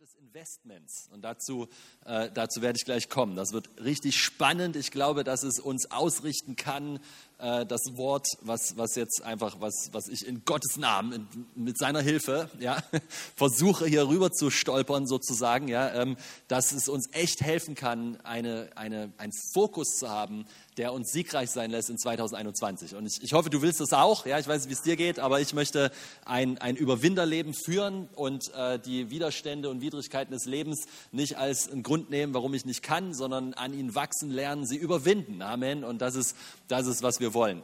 [0.00, 1.08] des Investments.
[1.12, 1.66] Und dazu,
[2.04, 3.34] äh, dazu werde ich gleich kommen.
[3.34, 4.76] Das wird richtig spannend.
[4.76, 7.00] Ich glaube, dass es uns ausrichten kann,
[7.38, 11.78] äh, das Wort, was, was jetzt einfach, was, was ich in Gottes Namen, in, mit
[11.78, 12.80] seiner Hilfe, ja,
[13.34, 18.70] versuche hier rüber zu stolpern sozusagen, ja, ähm, dass es uns echt helfen kann, eine,
[18.76, 20.44] eine, einen Fokus zu haben,
[20.78, 22.94] der uns siegreich sein lässt in 2021.
[22.94, 24.24] Und ich, ich hoffe, du willst das auch.
[24.24, 25.90] Ja, ich weiß nicht, wie es dir geht, aber ich möchte
[26.24, 31.82] ein, ein Überwinderleben führen und äh, die Widerstände und Widrigkeiten des Lebens nicht als einen
[31.82, 35.42] Grund nehmen, warum ich nicht kann, sondern an ihnen wachsen lernen, sie überwinden.
[35.42, 35.84] Amen.
[35.84, 36.36] Und das ist,
[36.68, 37.62] das ist, was wir wollen.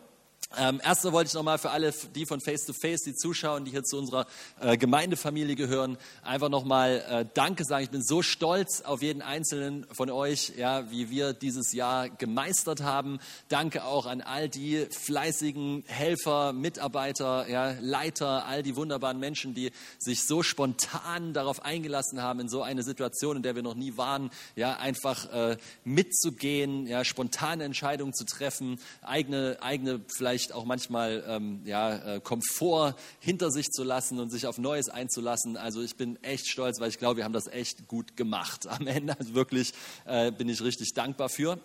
[0.59, 3.71] Ähm, erstmal wollte ich nochmal für alle, die von Face to Face, die zuschauen, die
[3.71, 4.27] hier zu unserer
[4.61, 7.85] äh, Gemeindefamilie gehören, einfach nochmal äh, Danke sagen.
[7.85, 12.83] Ich bin so stolz auf jeden einzelnen von euch, ja, wie wir dieses Jahr gemeistert
[12.83, 13.19] haben.
[13.49, 19.73] Danke auch an all die fleißigen Helfer, Mitarbeiter, ja, Leiter, all die wunderbaren Menschen, die
[19.99, 23.97] sich so spontan darauf eingelassen haben, in so eine Situation, in der wir noch nie
[23.97, 30.65] waren, ja, einfach äh, mitzugehen, ja, spontane Entscheidungen zu treffen, eigene, eigene vielleicht vielleicht auch
[30.67, 35.57] manchmal ähm, ja, äh, Komfort hinter sich zu lassen und sich auf Neues einzulassen.
[35.57, 38.67] Also ich bin echt stolz, weil ich glaube, wir haben das echt gut gemacht.
[38.69, 39.73] Am Ende also wirklich
[40.05, 41.59] äh, bin ich richtig dankbar für.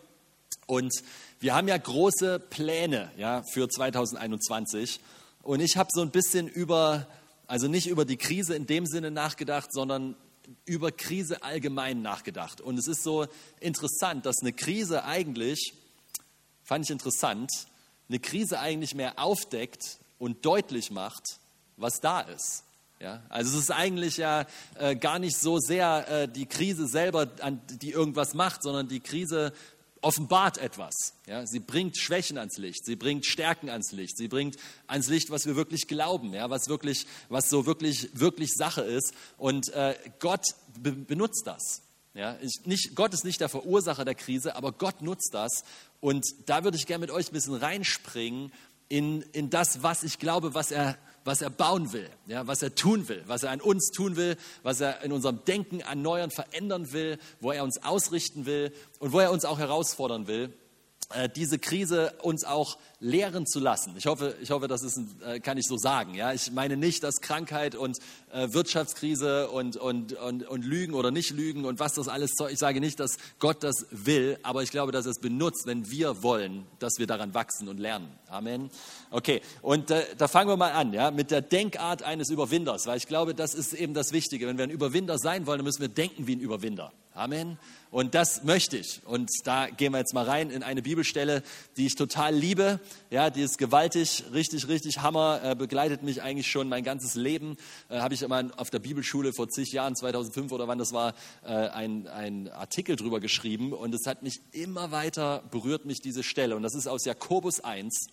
[0.66, 0.94] Und
[1.40, 5.02] wir haben ja große Pläne ja, für 2021.
[5.44, 7.08] Und ich habe so ein bisschen über,
[7.48, 10.16] also nicht über die Krise in dem Sinne nachgedacht, sondern
[10.66, 12.62] über Krise allgemein nachgedacht.
[12.62, 13.28] Und es ist so
[13.60, 15.74] interessant, dass eine Krise eigentlich,
[16.64, 17.52] fand ich interessant,
[18.10, 21.40] eine Krise eigentlich mehr aufdeckt und deutlich macht,
[21.78, 22.64] was da ist.
[23.00, 27.30] Ja, also es ist eigentlich ja äh, gar nicht so sehr äh, die Krise selber,
[27.40, 29.54] an, die irgendwas macht, sondern die Krise
[30.02, 31.14] offenbart etwas.
[31.26, 35.30] Ja, sie bringt Schwächen ans Licht, sie bringt Stärken ans Licht, sie bringt ans Licht,
[35.30, 39.14] was wir wirklich glauben, ja, was wirklich, was so wirklich, wirklich Sache ist.
[39.38, 40.46] Und äh, Gott
[40.78, 41.82] be benutzt das.
[42.20, 45.64] Ja, ich, nicht, Gott ist nicht der Verursacher der Krise, aber Gott nutzt das.
[46.02, 48.52] Und da würde ich gerne mit euch ein bisschen reinspringen
[48.90, 52.76] in, in das, was ich glaube, was er, was er bauen will, ja, was er
[52.76, 56.92] tun will, was er an uns tun will, was er in unserem Denken erneuern, verändern
[56.92, 60.54] will, wo er uns ausrichten will und wo er uns auch herausfordern will.
[61.12, 63.96] Äh, diese Krise uns auch lehren zu lassen.
[63.98, 66.14] Ich hoffe, ich hoffe, das ist ein, äh, kann ich so sagen.
[66.14, 67.98] Ja, ich meine nicht, dass Krankheit und
[68.32, 72.34] äh, Wirtschaftskrise und, und, und, und Lügen oder nicht Lügen und was das alles.
[72.52, 75.90] Ich sage nicht, dass Gott das will, aber ich glaube, dass er es benutzt, wenn
[75.90, 78.10] wir wollen, dass wir daran wachsen und lernen.
[78.28, 78.70] Amen.
[79.10, 82.98] Okay, und äh, da fangen wir mal an, ja, mit der Denkart eines Überwinders, weil
[82.98, 84.46] ich glaube, das ist eben das Wichtige.
[84.46, 86.92] Wenn wir ein Überwinder sein wollen, dann müssen wir denken wie ein Überwinder.
[87.14, 87.58] Amen.
[87.92, 89.02] Und das möchte ich.
[89.04, 91.42] Und da gehen wir jetzt mal rein in eine Bibelstelle,
[91.76, 92.80] die ich total liebe.
[93.10, 97.58] Ja, die ist gewaltig, richtig, richtig Hammer, äh, begleitet mich eigentlich schon mein ganzes Leben.
[97.90, 101.16] Äh, Habe ich immer auf der Bibelschule vor zig Jahren, 2005 oder wann das war,
[101.44, 103.74] äh, ein, ein Artikel drüber geschrieben.
[103.74, 106.56] Und es hat mich immer weiter berührt, mich diese Stelle.
[106.56, 108.08] Und das ist aus Jakobus 1.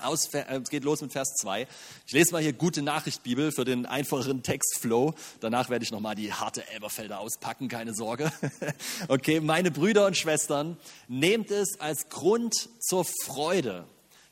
[0.00, 1.66] Aus, äh, es geht los mit Vers 2.
[2.06, 5.14] Ich lese mal hier gute Nachricht Bibel für den einfacheren Textflow.
[5.40, 8.32] Danach werde ich nochmal die harte Elberfelder auspacken, keine Sorge.
[9.08, 10.76] Okay, meine Brüder und Schwestern,
[11.08, 13.86] nehmt es als Grund zur Freude,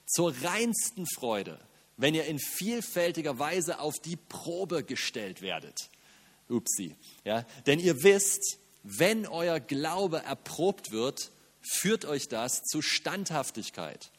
[0.07, 1.59] zur reinsten Freude,
[1.97, 5.91] wenn ihr in vielfältiger Weise auf die Probe gestellt werdet.
[6.49, 6.97] Upsi.
[7.25, 11.31] Ja, denn ihr wisst, wenn euer Glaube erprobt wird,
[11.63, 14.11] führt euch das zu Standhaftigkeit.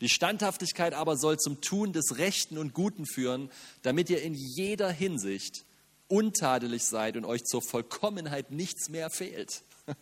[0.00, 3.50] Die Standhaftigkeit aber soll zum Tun des Rechten und Guten führen,
[3.82, 5.64] damit ihr in jeder Hinsicht
[6.08, 9.62] untadelig seid und euch zur Vollkommenheit nichts mehr fehlt.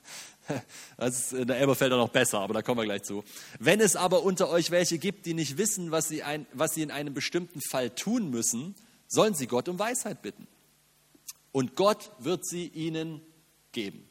[0.97, 3.23] Das ist in der Elberfelder noch besser, aber da kommen wir gleich zu.
[3.61, 6.83] Wenn es aber unter euch welche gibt, die nicht wissen, was sie, ein, was sie
[6.83, 8.75] in einem bestimmten Fall tun müssen,
[9.07, 10.49] sollen sie Gott um Weisheit bitten.
[11.53, 13.21] Und Gott wird sie ihnen
[13.71, 14.09] geben.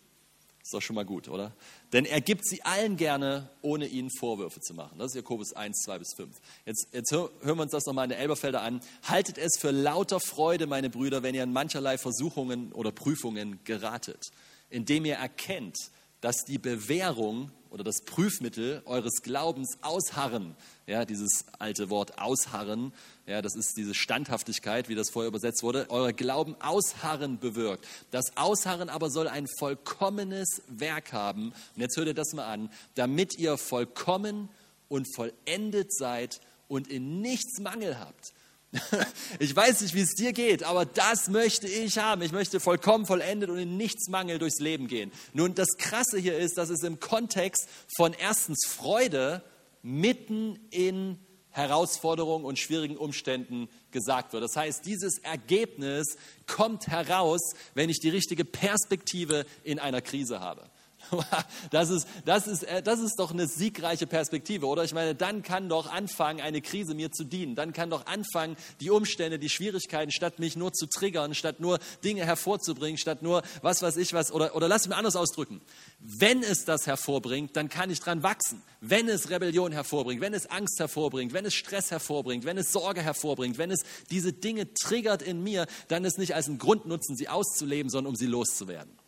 [0.64, 1.54] Ist doch schon mal gut, oder?
[1.94, 4.98] Denn er gibt sie allen gerne, ohne ihnen Vorwürfe zu machen.
[4.98, 6.38] Das ist Jakobus 1, 2 bis 5.
[6.66, 8.80] Jetzt, jetzt hören wir uns das nochmal in der Elberfelder an.
[9.04, 14.32] Haltet es für lauter Freude, meine Brüder, wenn ihr in mancherlei Versuchungen oder Prüfungen geratet,
[14.70, 15.78] indem ihr erkennt,
[16.22, 20.56] dass die Bewährung oder das Prüfmittel eures Glaubens ausharren,
[20.88, 22.94] ja, dieses alte Wort ausharren,
[23.26, 27.88] ja, das ist diese Standhaftigkeit, wie das vorher übersetzt wurde, euer Glauben ausharren bewirkt.
[28.12, 31.54] Das Ausharren aber soll ein vollkommenes Werk haben.
[31.76, 34.50] Und jetzt hört ihr das mal an, damit ihr vollkommen
[34.90, 38.34] und vollendet seid und in nichts Mangel habt.
[39.40, 42.22] Ich weiß nicht, wie es dir geht, aber das möchte ich haben.
[42.22, 45.12] Ich möchte vollkommen vollendet und in nichts Mangel durchs Leben gehen.
[45.34, 49.44] Nun, das Krasse hier ist, dass es im Kontext von erstens Freude
[49.82, 51.20] mitten in
[51.50, 54.44] Herausforderungen und schwierigen Umständen gesagt wird.
[54.44, 56.16] Das heißt, dieses Ergebnis
[56.48, 57.42] kommt heraus,
[57.74, 60.71] wenn ich die richtige Perspektive in einer Krise habe.
[61.72, 64.84] Das ist, das, ist, äh, das ist doch eine siegreiche Perspektive, oder?
[64.84, 67.56] Ich meine, dann kann doch anfangen, eine Krise mir zu dienen.
[67.56, 71.80] Dann kann doch anfangen, die Umstände, die Schwierigkeiten, statt mich nur zu triggern, statt nur
[72.04, 75.62] Dinge hervorzubringen, statt nur was weiß ich was, oder, oder lass mich anders ausdrücken.
[76.00, 78.62] Wenn es das hervorbringt, dann kann ich dran wachsen.
[78.82, 83.02] Wenn es Rebellion hervorbringt, wenn es Angst hervorbringt, wenn es Stress hervorbringt, wenn es Sorge
[83.02, 87.16] hervorbringt, wenn es diese Dinge triggert in mir, dann ist nicht als ein Grund nutzen,
[87.16, 89.01] sie auszuleben, sondern um sie loszuwerden.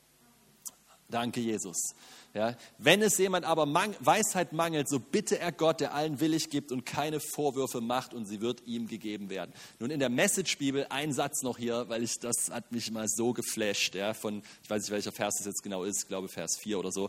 [1.14, 1.94] Danke, Jesus.
[2.34, 6.50] Ja, wenn es jemand aber Mang Weisheit mangelt, so bitte er Gott, der allen willig
[6.50, 9.54] gibt und keine Vorwürfe macht und sie wird ihm gegeben werden.
[9.78, 13.34] Nun in der Message-Bibel ein Satz noch hier, weil ich, das hat mich mal so
[13.34, 16.58] geflasht, ja, von, ich weiß nicht, welcher Vers das jetzt genau ist, ich glaube Vers
[16.58, 17.08] 4 oder so.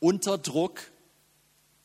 [0.00, 0.80] Unter Druck,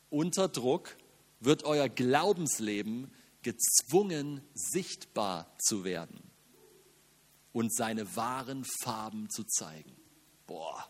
[0.10, 0.98] unter Druck
[1.40, 3.12] wird euer Glaubensleben
[3.44, 6.20] gezwungen, sichtbar zu werden
[7.54, 9.96] und seine wahren Farben zu zeigen.
[10.48, 10.90] Boah,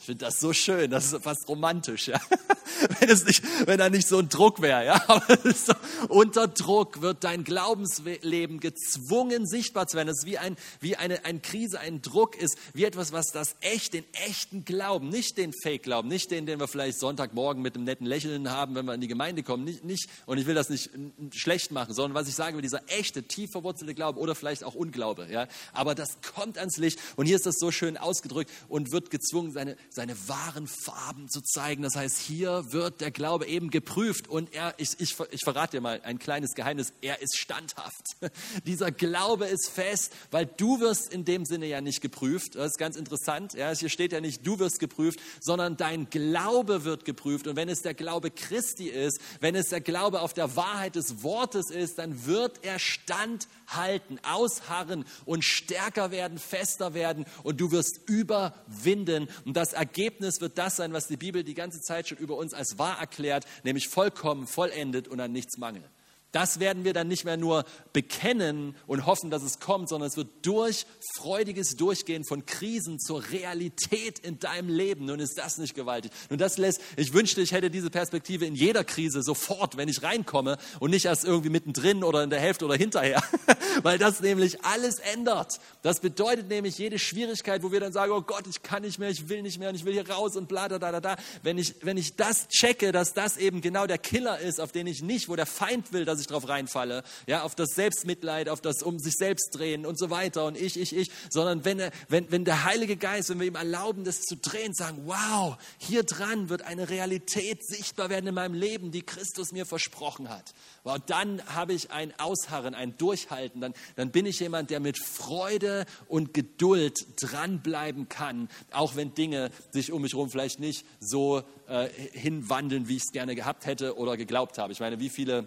[0.00, 2.18] ich finde das so schön, das ist fast romantisch, ja.
[3.00, 5.04] Wenn, es nicht, wenn da nicht so ein Druck wäre, ja.
[5.44, 5.74] So,
[6.08, 10.08] unter Druck wird dein Glaubensleben gezwungen, sichtbar zu werden.
[10.08, 13.56] Das ist wie, ein, wie eine, eine Krise, ein Druck ist, wie etwas, was das
[13.60, 17.84] echt, den echten Glauben, nicht den Fake-Glauben, nicht den, den wir vielleicht Sonntagmorgen mit einem
[17.84, 20.70] netten Lächeln haben, wenn wir in die Gemeinde kommen, nicht, nicht, und ich will das
[20.70, 20.90] nicht
[21.34, 25.28] schlecht machen, sondern was ich sage, dieser echte, tief verwurzelte Glaube oder vielleicht auch Unglaube,
[25.30, 25.48] ja.
[25.74, 29.52] Aber das kommt ans Licht und hier ist das so schön ausgedrückt und wird gezwungen,
[29.52, 31.82] seine, seine wahren Farben zu zeigen.
[31.82, 35.80] Das heißt, hier wird der Glaube eben geprüft und er, ich, ich, ich verrate dir
[35.80, 38.04] mal ein kleines Geheimnis, er ist standhaft.
[38.66, 42.54] Dieser Glaube ist fest, weil du wirst in dem Sinne ja nicht geprüft.
[42.54, 43.54] Das ist ganz interessant.
[43.54, 47.46] Ja, hier steht ja nicht, du wirst geprüft, sondern dein Glaube wird geprüft.
[47.46, 51.22] Und wenn es der Glaube Christi ist, wenn es der Glaube auf der Wahrheit des
[51.22, 58.00] Wortes ist, dann wird er standhalten, ausharren und stärker werden, fester werden und du wirst
[58.08, 59.28] überwinden.
[59.44, 62.52] Und das Ergebnis wird das sein, was die Bibel die ganze Zeit schon über uns
[62.52, 65.90] als wahr erklärt, nämlich vollkommen, vollendet und an nichts mangelt.
[66.32, 70.16] Das werden wir dann nicht mehr nur bekennen und hoffen, dass es kommt, sondern es
[70.16, 70.86] wird durch
[71.16, 75.06] freudiges Durchgehen von Krisen zur Realität in deinem Leben.
[75.06, 76.12] Nun ist das nicht gewaltig.
[76.28, 80.02] Nun das lässt, ich wünschte, ich hätte diese Perspektive in jeder Krise sofort, wenn ich
[80.02, 83.22] reinkomme und nicht erst irgendwie mittendrin oder in der Hälfte oder hinterher,
[83.82, 85.58] weil das nämlich alles ändert.
[85.82, 89.10] Das bedeutet nämlich jede Schwierigkeit, wo wir dann sagen, oh Gott, ich kann nicht mehr,
[89.10, 91.16] ich will nicht mehr und ich will hier raus und bla, da, da, da.
[91.42, 94.86] Wenn ich, wenn ich das checke, dass das eben genau der Killer ist, auf den
[94.86, 98.60] ich nicht, wo der Feind will, dass ich drauf reinfalle, ja, auf das Selbstmitleid, auf
[98.60, 102.30] das um sich selbst drehen und so weiter und ich, ich, ich, sondern wenn, wenn,
[102.30, 106.48] wenn der Heilige Geist, wenn wir ihm erlauben, das zu drehen, sagen, wow, hier dran
[106.48, 110.54] wird eine Realität sichtbar werden in meinem Leben, die Christus mir versprochen hat.
[110.84, 114.98] Wow, dann habe ich ein Ausharren, ein Durchhalten, dann, dann bin ich jemand, der mit
[114.98, 121.42] Freude und Geduld dranbleiben kann, auch wenn Dinge sich um mich herum vielleicht nicht so
[121.68, 124.72] äh, hinwandeln, wie ich es gerne gehabt hätte oder geglaubt habe.
[124.72, 125.46] Ich meine, wie viele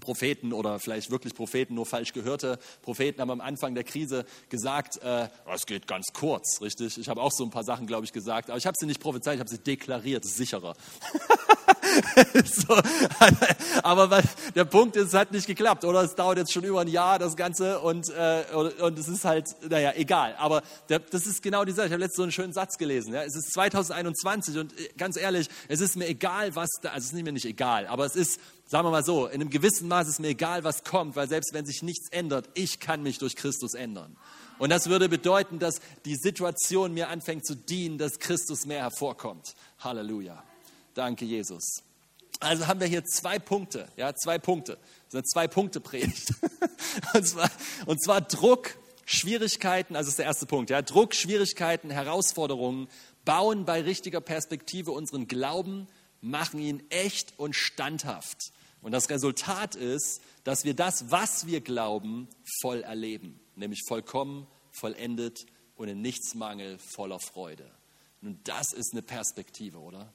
[0.00, 5.02] Propheten oder vielleicht wirklich Propheten, nur falsch gehörte Propheten haben am Anfang der Krise gesagt,
[5.02, 6.98] äh, es geht ganz kurz, richtig?
[6.98, 9.00] Ich habe auch so ein paar Sachen, glaube ich, gesagt, aber ich habe sie nicht
[9.00, 10.74] prophezeit, ich habe sie deklariert, sicherer.
[12.44, 12.74] so,
[13.82, 14.22] aber
[14.54, 16.02] der Punkt ist, es hat nicht geklappt, oder?
[16.02, 19.46] Es dauert jetzt schon über ein Jahr, das Ganze, und, äh, und es ist halt,
[19.68, 20.34] naja, egal.
[20.38, 21.86] Aber der, das ist genau die Sache.
[21.86, 23.14] Ich habe letztens so einen schönen Satz gelesen.
[23.14, 23.22] Ja?
[23.22, 27.12] Es ist 2021 und äh, ganz ehrlich, es ist mir egal, was da, also es
[27.12, 30.08] ist mir nicht egal, aber es ist sagen wir mal so, in einem gewissen Maß
[30.08, 33.34] ist mir egal, was kommt, weil selbst wenn sich nichts ändert, ich kann mich durch
[33.34, 34.16] Christus ändern.
[34.58, 39.54] Und das würde bedeuten, dass die Situation mir anfängt zu dienen, dass Christus mehr hervorkommt.
[39.78, 40.44] Halleluja.
[40.94, 41.82] Danke, Jesus.
[42.40, 44.74] Also haben wir hier zwei Punkte, ja, zwei Punkte.
[44.74, 46.34] Das ist eine Zwei-Punkte-Predigt.
[47.14, 47.50] Und zwar,
[47.86, 52.88] und zwar Druck, Schwierigkeiten, also ist der erste Punkt, ja, Druck, Schwierigkeiten, Herausforderungen
[53.24, 55.88] bauen bei richtiger Perspektive unseren Glauben,
[56.20, 58.52] machen ihn echt und standhaft.
[58.80, 62.28] Und das Resultat ist, dass wir das, was wir glauben,
[62.60, 67.70] voll erleben, nämlich vollkommen, vollendet und in nichts Mangel, voller Freude.
[68.20, 70.12] Nun, das ist eine Perspektive, oder?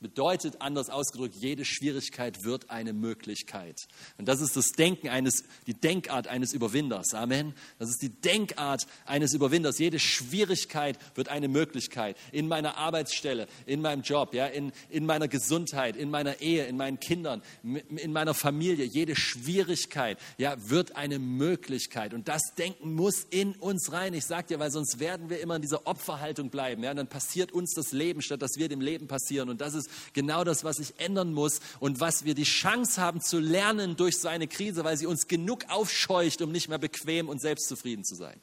[0.00, 3.88] Das bedeutet, anders ausgedrückt, jede Schwierigkeit wird eine Möglichkeit.
[4.16, 7.14] Und das ist das Denken eines, die Denkart eines Überwinders.
[7.14, 7.52] Amen.
[7.80, 9.78] Das ist die Denkart eines Überwinders.
[9.80, 12.16] Jede Schwierigkeit wird eine Möglichkeit.
[12.30, 16.76] In meiner Arbeitsstelle, in meinem Job, ja, in, in meiner Gesundheit, in meiner Ehe, in
[16.76, 18.84] meinen Kindern, in meiner Familie.
[18.84, 22.14] Jede Schwierigkeit, ja, wird eine Möglichkeit.
[22.14, 24.14] Und das Denken muss in uns rein.
[24.14, 26.84] Ich sage dir, weil sonst werden wir immer in dieser Opferhaltung bleiben.
[26.84, 29.48] Ja, und dann passiert uns das Leben, statt dass wir dem Leben passieren.
[29.48, 33.00] Und das ist ist genau das, was sich ändern muss und was wir die Chance
[33.00, 36.78] haben zu lernen durch so eine Krise, weil sie uns genug aufscheucht, um nicht mehr
[36.78, 38.40] bequem und selbstzufrieden zu sein.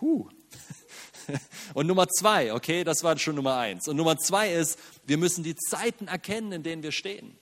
[0.00, 0.28] Huh.
[1.74, 3.86] Und Nummer zwei, okay, das war schon Nummer eins.
[3.86, 7.36] Und Nummer zwei ist, wir müssen die Zeiten erkennen, in denen wir stehen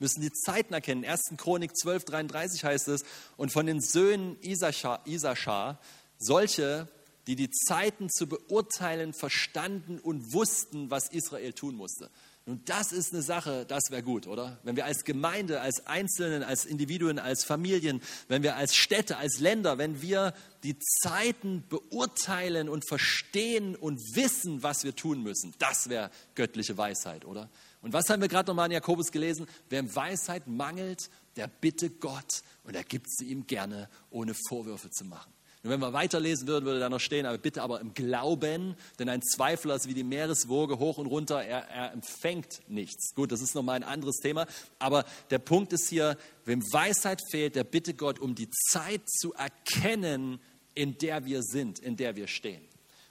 [0.00, 1.04] müssen die Zeiten erkennen.
[1.04, 1.34] 1.
[1.36, 3.04] Chronik 12, 33 heißt es,
[3.36, 5.78] und von den Söhnen Isaschar,
[6.18, 6.88] solche,
[7.26, 12.10] die die Zeiten zu beurteilen verstanden und wussten, was Israel tun musste.
[12.46, 14.58] Nun, das ist eine Sache, das wäre gut, oder?
[14.62, 19.40] Wenn wir als Gemeinde, als Einzelnen, als Individuen, als Familien, wenn wir als Städte, als
[19.40, 20.32] Länder, wenn wir
[20.62, 27.24] die Zeiten beurteilen und verstehen und wissen, was wir tun müssen, das wäre göttliche Weisheit,
[27.24, 27.50] oder?
[27.82, 29.46] Und was haben wir gerade nochmal in Jakobus gelesen?
[29.68, 35.04] Wer Weisheit mangelt, der bitte Gott und er gibt sie ihm gerne, ohne Vorwürfe zu
[35.04, 35.32] machen.
[35.62, 39.10] Und wenn wir weiterlesen würden, würde da noch stehen, aber bitte aber im Glauben, denn
[39.10, 43.14] ein Zweifler ist wie die Meereswoge hoch und runter, er, er empfängt nichts.
[43.14, 44.46] Gut, das ist nochmal ein anderes Thema,
[44.78, 49.34] aber der Punkt ist hier, wem Weisheit fehlt, der bitte Gott um die Zeit zu
[49.34, 50.40] erkennen,
[50.74, 52.69] in der wir sind, in der wir stehen.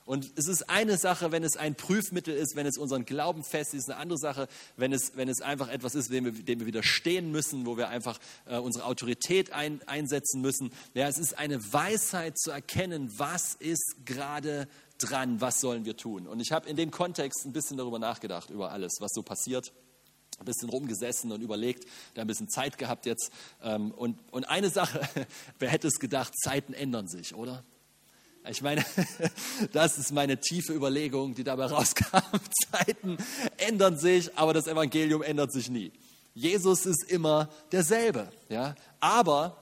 [0.10, 3.76] Und es ist eine Sache, wenn es ein Prüfmittel ist, wenn es unseren Glauben fest
[3.76, 6.66] ist, eine andere Sache, wenn es, wenn es einfach etwas ist, dem wir, dem wir
[6.66, 10.72] widerstehen müssen, wo wir einfach äh, unsere Autorität ein, einsetzen müssen.
[10.96, 16.26] Ja, es ist eine Weisheit zu erkennen, was ist gerade dran, was sollen wir tun.
[16.26, 19.72] Und ich habe in dem Kontext ein bisschen darüber nachgedacht, über alles, was so passiert
[20.40, 21.86] ein bisschen rumgesessen und überlegt,
[22.16, 23.32] da ein bisschen Zeit gehabt jetzt.
[23.62, 25.02] Ähm, und, und eine Sache,
[25.60, 27.64] wer hätte es gedacht, Zeiten ändern sich, oder?
[28.50, 28.84] Ich meine,
[29.72, 32.40] das ist meine tiefe Überlegung, die dabei rauskam.
[32.72, 33.18] Zeiten
[33.58, 35.92] ändern sich, aber das Evangelium ändert sich nie.
[36.34, 38.32] Jesus ist immer derselbe.
[38.50, 38.76] Ja?
[39.00, 39.58] Aber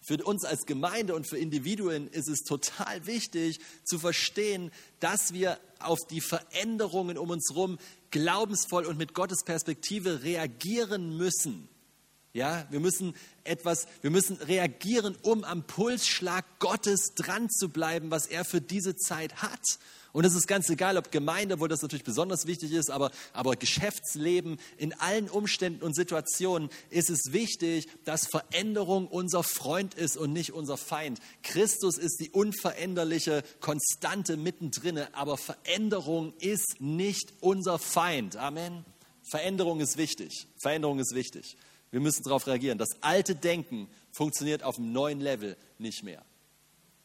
[0.00, 4.70] für uns als Gemeinde und für Individuen ist es total wichtig zu verstehen,
[5.00, 7.78] dass wir auf die Veränderungen um uns herum
[8.10, 11.68] glaubensvoll und mit Gottes Perspektive reagieren müssen.
[12.34, 13.14] Ja, wir müssen
[13.44, 18.96] etwas, wir müssen reagieren, um am Pulsschlag Gottes dran zu bleiben, was er für diese
[18.96, 19.78] Zeit hat.
[20.10, 23.54] Und es ist ganz egal, ob Gemeinde, wo das natürlich besonders wichtig ist, aber, aber
[23.54, 30.32] Geschäftsleben, in allen Umständen und Situationen ist es wichtig, dass Veränderung unser Freund ist und
[30.32, 31.20] nicht unser Feind.
[31.44, 38.34] Christus ist die unveränderliche Konstante mittendrin, aber Veränderung ist nicht unser Feind.
[38.34, 38.84] Amen.
[39.22, 40.48] Veränderung ist wichtig.
[40.56, 41.56] Veränderung ist wichtig.
[41.94, 42.76] Wir müssen darauf reagieren.
[42.76, 46.24] Das alte Denken funktioniert auf einem neuen Level nicht mehr.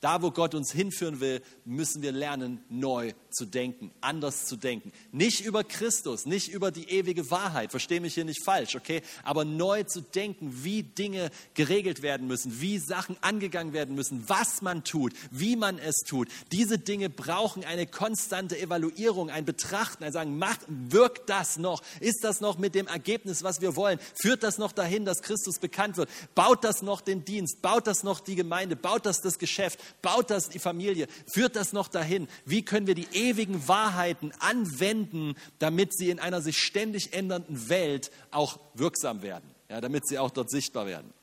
[0.02, 4.94] Da, wo Gott uns hinführen will, müssen wir lernen, neu zu denken, anders zu denken.
[5.12, 9.02] Nicht über Christus, nicht über die ewige Wahrheit, verstehe mich hier nicht falsch, okay?
[9.24, 14.62] Aber neu zu denken, wie Dinge geregelt werden müssen, wie Sachen angegangen werden müssen, was
[14.62, 16.30] man tut, wie man es tut.
[16.54, 21.84] Diese Dinge brauchen eine konstante Evaluierung, ein Betrachten, ein Sagen, macht, wirkt das noch?
[22.00, 24.00] Ist das noch mit dem Ergebnis, was wir wollen?
[24.22, 26.10] Führt das noch dahin, dass Christus bekannt wird?
[26.36, 27.62] Baut das noch den Dienst?
[27.62, 28.78] Baut das noch die Gemeinde?
[28.78, 29.78] Baut das das Geschäft?
[30.02, 31.08] Baut das die Familie?
[31.32, 32.28] Führt das noch dahin?
[32.46, 38.12] Wie können wir die ewigen Wahrheiten anwenden, damit sie in einer sich ständig ändernden Welt
[38.32, 39.50] auch wirksam werden?
[39.70, 41.14] Ja, damit sie auch dort sichtbar werden.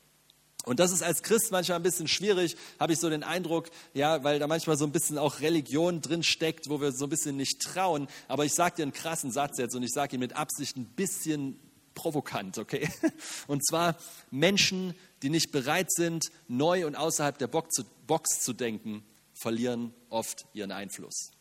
[0.67, 4.25] Und das ist als Christ manchmal ein bisschen schwierig, habe ich so den Eindruck, ja,
[4.25, 7.37] weil da manchmal so ein bisschen auch Religion drin steckt, wo wir so ein bisschen
[7.37, 8.07] nicht trauen.
[8.27, 10.85] Aber ich sage dir einen krassen Satz jetzt und ich sage ihn mit Absicht ein
[10.85, 11.57] bisschen
[11.97, 12.89] provokant, okay?
[13.47, 13.97] Und zwar
[14.29, 14.93] Menschen,
[15.23, 17.83] die nicht bereit sind, neu und außerhalb der Box
[18.39, 21.31] zu, denken, verlieren oft ihren Einfluss.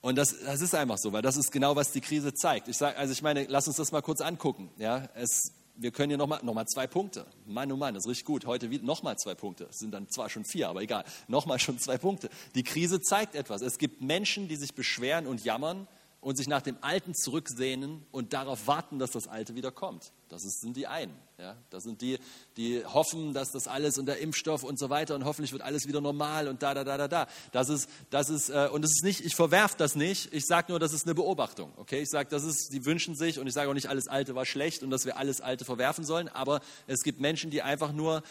[0.00, 2.68] Und das, das ist einfach so, weil das ist genau, was die Krise zeigt.
[2.68, 4.70] Ich sage, also ich meine, lass uns das mal kurz angucken.
[4.78, 7.26] Ja, es, wir können hier nochmal noch mal zwei Punkte.
[7.44, 8.46] Mann, oh Mann, das richtig gut.
[8.46, 9.64] Heute nochmal zwei Punkte.
[9.70, 11.04] Es sind dann zwar schon vier, aber egal.
[11.28, 12.30] Nochmal schon zwei Punkte.
[12.54, 13.62] Die Krise zeigt etwas.
[13.62, 15.88] Es gibt Menschen, die sich beschweren und jammern
[16.20, 20.12] und sich nach dem Alten zurücksehnen und darauf warten, dass das Alte wieder kommt.
[20.28, 21.14] Das sind die einen.
[21.38, 21.56] Ja?
[21.70, 22.18] Das sind die,
[22.56, 25.86] die hoffen, dass das alles und der Impfstoff und so weiter und hoffentlich wird alles
[25.86, 27.26] wieder normal und da, da, da, da, da.
[27.52, 30.72] Das ist, das ist, äh, und es ist nicht, ich verwerfe das nicht, ich sage
[30.72, 31.72] nur, das ist eine Beobachtung.
[31.76, 32.02] Okay?
[32.02, 34.46] Ich sage, das ist, die wünschen sich und ich sage auch nicht, alles Alte war
[34.46, 38.22] schlecht und dass wir alles Alte verwerfen sollen, aber es gibt Menschen, die einfach nur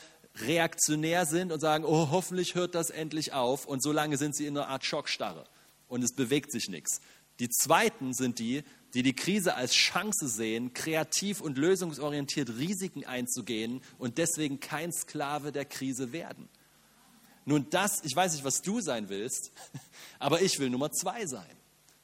[0.41, 4.45] reaktionär sind und sagen, oh, hoffentlich hört das endlich auf und so lange sind sie
[4.45, 5.45] in einer Art Schockstarre
[5.87, 6.99] und es bewegt sich nichts.
[7.39, 8.63] Die zweiten sind die,
[8.95, 15.51] die die Krise als Chance sehen, kreativ und lösungsorientiert Risiken einzugehen und deswegen kein Sklave
[15.51, 16.47] der Krise werden.
[17.43, 19.51] Nun das, ich weiß nicht, was du sein willst,
[20.19, 21.45] aber ich will Nummer zwei sein.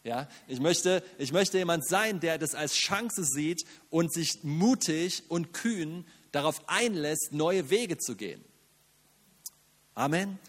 [0.03, 5.23] Ja, ich möchte, ich möchte jemand sein, der das als Chance sieht und sich mutig
[5.29, 8.43] und kühn darauf einlässt, neue Wege zu gehen.
[9.93, 10.39] Amen.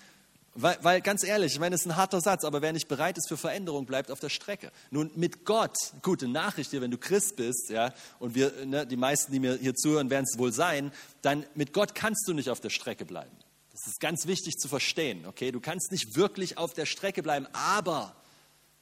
[0.55, 3.17] Weil, weil, ganz ehrlich, ich meine, das ist ein harter Satz, aber wer nicht bereit
[3.17, 4.71] ist für Veränderung, bleibt auf der Strecke.
[4.91, 8.99] Nun, mit Gott, gute Nachricht hier, wenn du Christ bist, ja, und wir, ne, die
[8.99, 10.93] meisten, die mir hier zuhören, werden es wohl sein,
[11.23, 13.35] dann mit Gott kannst du nicht auf der Strecke bleiben.
[13.71, 15.53] Das ist ganz wichtig zu verstehen, okay?
[15.53, 18.15] Du kannst nicht wirklich auf der Strecke bleiben, aber,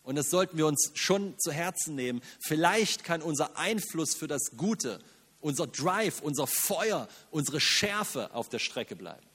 [0.02, 4.56] und das sollten wir uns schon zu Herzen nehmen, vielleicht kann unser Einfluss für das
[4.56, 4.98] Gute,
[5.40, 9.29] unser Drive, unser Feuer, unsere Schärfe auf der Strecke bleiben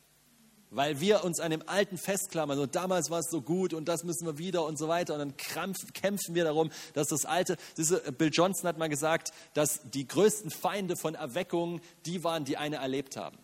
[0.76, 2.60] weil wir uns an dem Alten festklammern.
[2.60, 5.14] Und damals war es so gut und das müssen wir wieder und so weiter.
[5.14, 7.56] Und dann krampf, kämpfen wir darum, dass das Alte.
[7.78, 12.58] Diese, Bill Johnson hat mal gesagt, dass die größten Feinde von Erweckungen die waren, die
[12.58, 13.38] eine erlebt haben.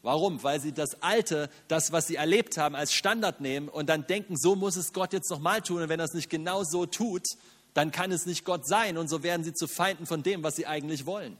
[0.00, 0.42] Warum?
[0.42, 4.38] Weil sie das Alte, das, was sie erlebt haben, als Standard nehmen und dann denken,
[4.38, 5.82] so muss es Gott jetzt nochmal tun.
[5.82, 7.26] Und wenn er es nicht genau so tut,
[7.74, 8.96] dann kann es nicht Gott sein.
[8.96, 11.36] Und so werden sie zu Feinden von dem, was sie eigentlich wollen.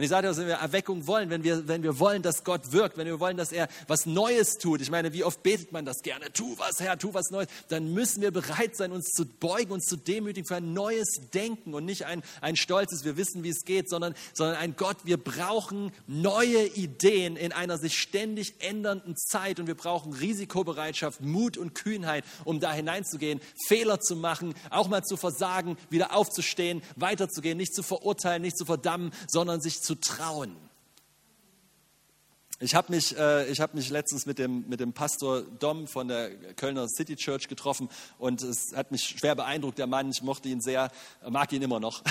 [0.00, 2.72] Und ich sage dir, wenn wir Erweckung wollen, wenn wir, wenn wir wollen, dass Gott
[2.72, 5.84] wirkt, wenn wir wollen, dass er was Neues tut, ich meine, wie oft betet man
[5.84, 9.26] das gerne, tu was, Herr, tu was Neues, dann müssen wir bereit sein, uns zu
[9.26, 13.44] beugen, uns zu demütigen für ein neues Denken und nicht ein, ein stolzes, wir wissen,
[13.44, 18.54] wie es geht, sondern, sondern ein Gott, wir brauchen neue Ideen in einer sich ständig
[18.60, 24.54] ändernden Zeit und wir brauchen Risikobereitschaft, Mut und Kühnheit, um da hineinzugehen, Fehler zu machen,
[24.70, 29.82] auch mal zu versagen, wieder aufzustehen, weiterzugehen, nicht zu verurteilen, nicht zu verdammen, sondern sich
[29.82, 30.56] zu trauen.
[32.62, 36.30] Ich habe mich, äh, hab mich letztens mit dem, mit dem Pastor Dom von der
[36.56, 40.10] Kölner City Church getroffen und es hat mich schwer beeindruckt, der Mann.
[40.10, 40.90] Ich mochte ihn sehr,
[41.26, 42.02] mag ihn immer noch.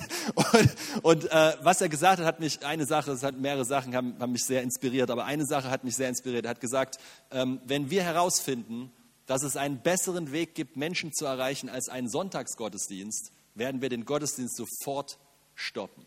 [0.34, 3.94] und, und äh, was er gesagt hat, hat mich eine Sache, es hat mehrere Sachen,
[3.94, 6.46] haben, haben, mich sehr inspiriert, aber eine Sache hat mich sehr inspiriert.
[6.46, 6.96] Er hat gesagt,
[7.30, 8.90] ähm, wenn wir herausfinden,
[9.26, 14.06] dass es einen besseren Weg gibt, Menschen zu erreichen als einen Sonntagsgottesdienst, werden wir den
[14.06, 15.18] Gottesdienst sofort
[15.54, 16.06] stoppen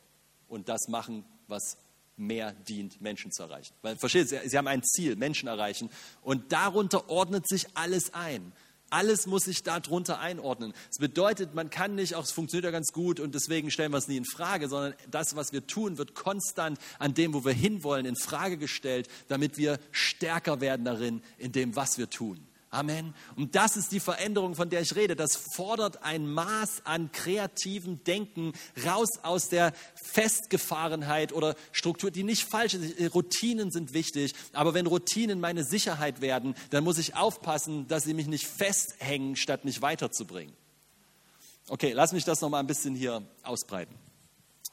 [0.51, 1.77] und das machen, was
[2.17, 3.73] mehr dient, Menschen zu erreichen.
[3.81, 5.89] Weil, versteht Sie, Sie haben ein Ziel, Menschen erreichen.
[6.21, 8.51] Und darunter ordnet sich alles ein.
[8.89, 10.73] Alles muss sich darunter einordnen.
[10.89, 13.97] Das bedeutet, man kann nicht, auch es funktioniert ja ganz gut und deswegen stellen wir
[13.97, 17.53] es nie in Frage, sondern das, was wir tun, wird konstant an dem, wo wir
[17.53, 22.45] hinwollen, in Frage gestellt, damit wir stärker werden darin, in dem, was wir tun.
[22.73, 23.13] Amen.
[23.35, 25.17] Und das ist die Veränderung, von der ich rede.
[25.17, 28.53] Das fordert ein Maß an kreativem Denken
[28.85, 33.13] raus aus der Festgefahrenheit oder Struktur, die nicht falsch ist.
[33.13, 38.13] Routinen sind wichtig, aber wenn Routinen meine Sicherheit werden, dann muss ich aufpassen, dass sie
[38.13, 40.55] mich nicht festhängen, statt mich weiterzubringen.
[41.67, 43.95] Okay, lass mich das noch mal ein bisschen hier ausbreiten.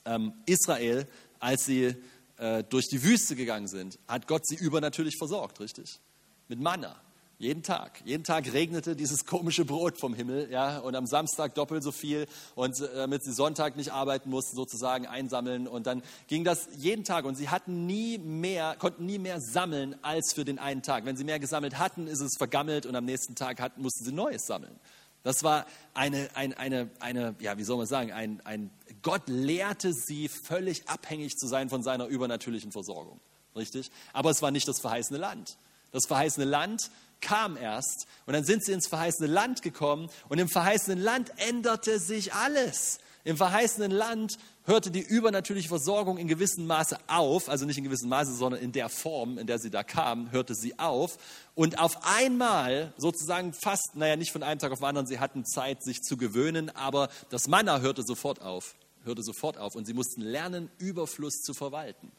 [0.04, 1.08] Ähm, Israel,
[1.40, 1.96] als sie
[2.36, 5.98] äh, durch die Wüste gegangen sind, hat Gott sie übernatürlich versorgt, richtig?
[6.46, 7.00] Mit Manna.
[7.40, 8.02] Jeden Tag.
[8.04, 12.26] Jeden Tag regnete dieses komische Brot vom Himmel, ja, und am Samstag doppelt so viel
[12.56, 17.04] und äh, damit sie Sonntag nicht arbeiten mussten, sozusagen einsammeln und dann ging das jeden
[17.04, 21.04] Tag und sie hatten nie mehr, konnten nie mehr sammeln als für den einen Tag.
[21.04, 24.12] Wenn sie mehr gesammelt hatten, ist es vergammelt und am nächsten Tag hatten, mussten sie
[24.12, 24.74] Neues sammeln.
[25.22, 28.70] Das war eine, eine, eine, eine ja, wie soll man sagen, ein, ein,
[29.02, 33.20] Gott lehrte sie völlig abhängig zu sein von seiner übernatürlichen Versorgung.
[33.54, 33.92] Richtig?
[34.12, 35.56] Aber es war nicht das verheißene Land.
[35.92, 40.48] Das verheißene Land kam erst und dann sind sie ins verheißene Land gekommen und im
[40.48, 42.98] verheißenen Land änderte sich alles.
[43.24, 48.08] Im verheißenen Land hörte die übernatürliche Versorgung in gewissem Maße auf, also nicht in gewissem
[48.08, 51.18] Maße, sondern in der Form, in der sie da kam, hörte sie auf.
[51.54, 55.44] Und auf einmal, sozusagen fast, naja, nicht von einem Tag auf den anderen, sie hatten
[55.44, 59.94] Zeit, sich zu gewöhnen, aber das Manna hörte sofort auf, hörte sofort auf und sie
[59.94, 62.12] mussten lernen, Überfluss zu verwalten.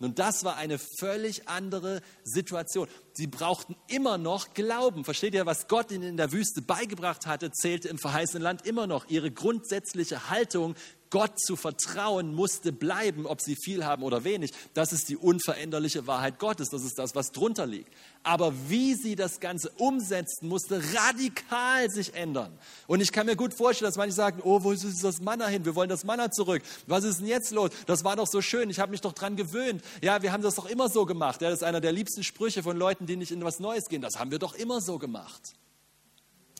[0.00, 2.86] Nun, das war eine völlig andere Situation.
[3.14, 5.04] Sie brauchten immer noch Glauben.
[5.04, 8.86] Versteht ihr, was Gott ihnen in der Wüste beigebracht hatte, zählte im verheißenen Land immer
[8.86, 9.08] noch.
[9.08, 10.76] Ihre grundsätzliche Haltung
[11.10, 14.52] Gott zu vertrauen musste bleiben, ob sie viel haben oder wenig.
[14.74, 16.70] Das ist die unveränderliche Wahrheit Gottes.
[16.70, 17.92] Das ist das, was drunter liegt.
[18.22, 22.58] Aber wie sie das Ganze umsetzten, musste radikal sich ändern.
[22.86, 25.64] Und ich kann mir gut vorstellen, dass manche sagen, oh, wo ist das Manna hin?
[25.64, 26.62] Wir wollen das Manna zurück.
[26.86, 27.70] Was ist denn jetzt los?
[27.86, 28.70] Das war doch so schön.
[28.70, 29.82] Ich habe mich doch dran gewöhnt.
[30.02, 31.40] Ja, wir haben das doch immer so gemacht.
[31.42, 34.02] Ja, das ist einer der liebsten Sprüche von Leuten, die nicht in was Neues gehen.
[34.02, 35.54] Das haben wir doch immer so gemacht.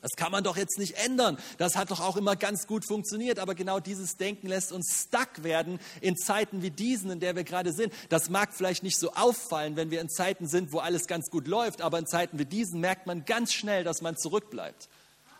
[0.00, 1.38] Das kann man doch jetzt nicht ändern.
[1.58, 3.38] Das hat doch auch immer ganz gut funktioniert.
[3.38, 7.44] Aber genau dieses Denken lässt uns stuck werden in Zeiten wie diesen, in der wir
[7.44, 7.92] gerade sind.
[8.08, 11.48] Das mag vielleicht nicht so auffallen, wenn wir in Zeiten sind, wo alles ganz gut
[11.48, 11.82] läuft.
[11.82, 14.88] Aber in Zeiten wie diesen merkt man ganz schnell, dass man zurückbleibt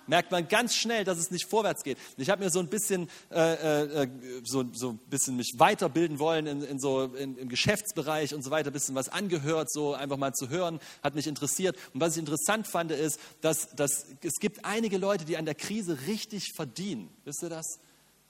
[0.09, 1.99] merkt man ganz schnell, dass es nicht vorwärts geht.
[2.17, 4.09] Ich habe mir so ein bisschen, äh, äh,
[4.45, 8.51] so, so ein bisschen mich weiterbilden wollen in, in so, in, im Geschäftsbereich und so
[8.51, 11.77] weiter, ein bisschen was angehört, so einfach mal zu hören, hat mich interessiert.
[11.95, 15.55] Und was ich interessant fand, ist, dass, dass es gibt einige Leute, die an der
[15.55, 17.11] Krise richtig verdienen.
[17.25, 17.79] Wisst ihr das?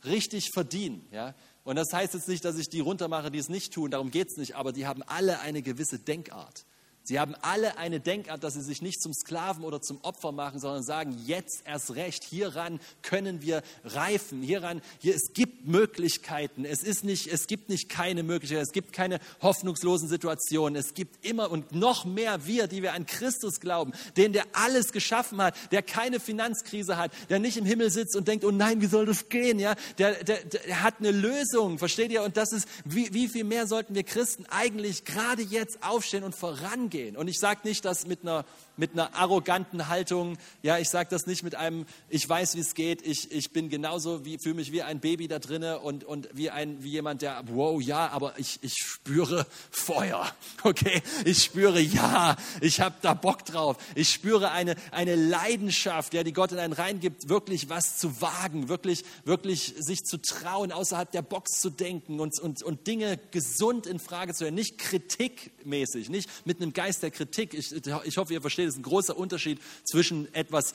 [0.05, 1.07] Richtig verdienen.
[1.11, 1.35] Ja?
[1.65, 4.29] Und das heißt jetzt nicht, dass ich die runtermache, die es nicht tun, darum geht
[4.29, 6.65] es nicht, aber die haben alle eine gewisse Denkart.
[7.09, 10.61] Sie haben alle eine Denkart, dass sie sich nicht zum Sklaven oder zum Opfer machen,
[10.61, 16.83] sondern sagen, jetzt erst recht, hieran können wir reifen, hieran, hier, es gibt Möglichkeiten, es
[16.83, 21.51] ist nicht, es gibt nicht keine Möglichkeiten, es gibt keine hoffnungslosen Situationen, es gibt immer
[21.51, 25.81] und noch mehr wir, die wir an Christus glauben, den, der alles geschaffen hat, der
[25.81, 29.31] keine Finanzkrise hat, der nicht im Himmel sitzt und denkt, oh nein, wie soll das
[29.31, 32.23] gehen, ja, der, der, der hat eine Lösung, versteht ihr?
[32.23, 36.35] Und das ist, wie, wie viel mehr sollten wir Christen eigentlich gerade jetzt aufstehen und
[36.35, 36.98] vorangehen?
[36.99, 37.17] Umgehen.
[37.17, 38.45] Und ich sage nicht das mit einer,
[38.79, 40.39] mit einer arroganten Haltung.
[40.63, 43.03] Ja, ich sage das nicht mit einem, ich weiß, wie es geht.
[43.03, 46.51] Ich, ich bin genauso, wie, fühle mich wie ein Baby da drinne und, und wie,
[46.51, 50.33] ein, wie jemand, der, wow, ja, aber ich, ich spüre Feuer.
[50.65, 53.77] Okay, ich spüre, ja, ich habe da Bock drauf.
[53.95, 58.69] Ich spüre eine, eine Leidenschaft, ja, die Gott in einen reingibt, wirklich was zu wagen,
[58.69, 63.87] wirklich, wirklich sich zu trauen, außerhalb der Box zu denken und, und, und Dinge gesund
[63.87, 64.55] in Frage zu stellen.
[64.55, 67.55] Nicht kritikmäßig, nicht mit einem Geist der Kritik.
[67.55, 67.73] Ich,
[68.05, 70.75] ich hoffe, ihr versteht, ist ein großer Unterschied zwischen etwas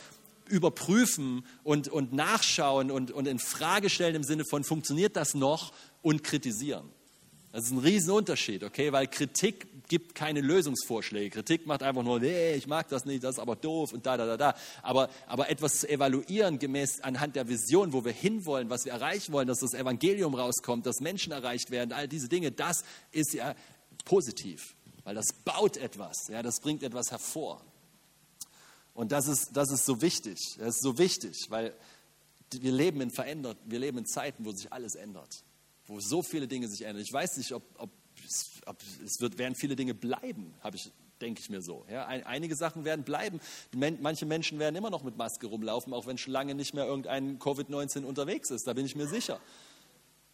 [0.49, 5.73] überprüfen und, und nachschauen und, und in Frage stellen im Sinne von, funktioniert das noch
[6.01, 6.89] und kritisieren.
[7.51, 8.91] Das ist ein Riesenunterschied, okay?
[8.91, 11.29] Weil Kritik gibt keine Lösungsvorschläge.
[11.29, 14.17] Kritik macht einfach nur, nee, ich mag das nicht, das ist aber doof und da,
[14.17, 14.55] da, da, da.
[14.81, 19.31] Aber, aber etwas zu evaluieren gemäß anhand der Vision, wo wir hinwollen, was wir erreichen
[19.33, 23.55] wollen, dass das Evangelium rauskommt, dass Menschen erreicht werden, all diese Dinge, das ist ja
[24.03, 27.61] positiv weil das baut etwas, ja, das bringt etwas hervor.
[28.93, 31.73] Und das ist, das ist so wichtig, das ist so wichtig, weil
[32.51, 35.43] wir leben in verändert, wir leben in Zeiten, wo sich alles ändert,
[35.87, 37.01] wo so viele Dinge sich ändern.
[37.01, 37.89] Ich weiß nicht, ob, ob,
[38.67, 41.85] ob es wird, werden viele Dinge bleiben, habe ich denke ich mir so.
[41.89, 43.39] Ja, einige Sachen werden bleiben.
[43.71, 47.39] Manche Menschen werden immer noch mit Maske rumlaufen, auch wenn schon lange nicht mehr irgendein
[47.39, 48.67] Covid-19 unterwegs ist.
[48.67, 49.39] Da bin ich mir sicher.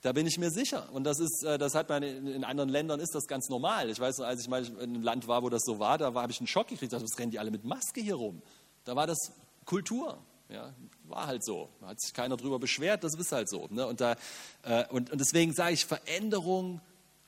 [0.01, 0.89] Da bin ich mir sicher.
[0.93, 3.89] Und das ist, äh, das hat man in anderen Ländern ist das ganz normal.
[3.89, 6.31] Ich weiß als ich mal in einem Land war, wo das so war, da habe
[6.31, 6.93] ich einen Schock gekriegt.
[6.93, 8.41] Das rennen die alle mit Maske hier rum.
[8.85, 9.33] Da war das
[9.65, 10.17] Kultur.
[10.47, 11.69] Ja, war halt so.
[11.79, 13.67] Da hat sich keiner drüber beschwert, das ist halt so.
[13.69, 13.85] Ne?
[13.85, 14.15] Und, da,
[14.63, 16.81] äh, und, und deswegen sage ich, Veränderung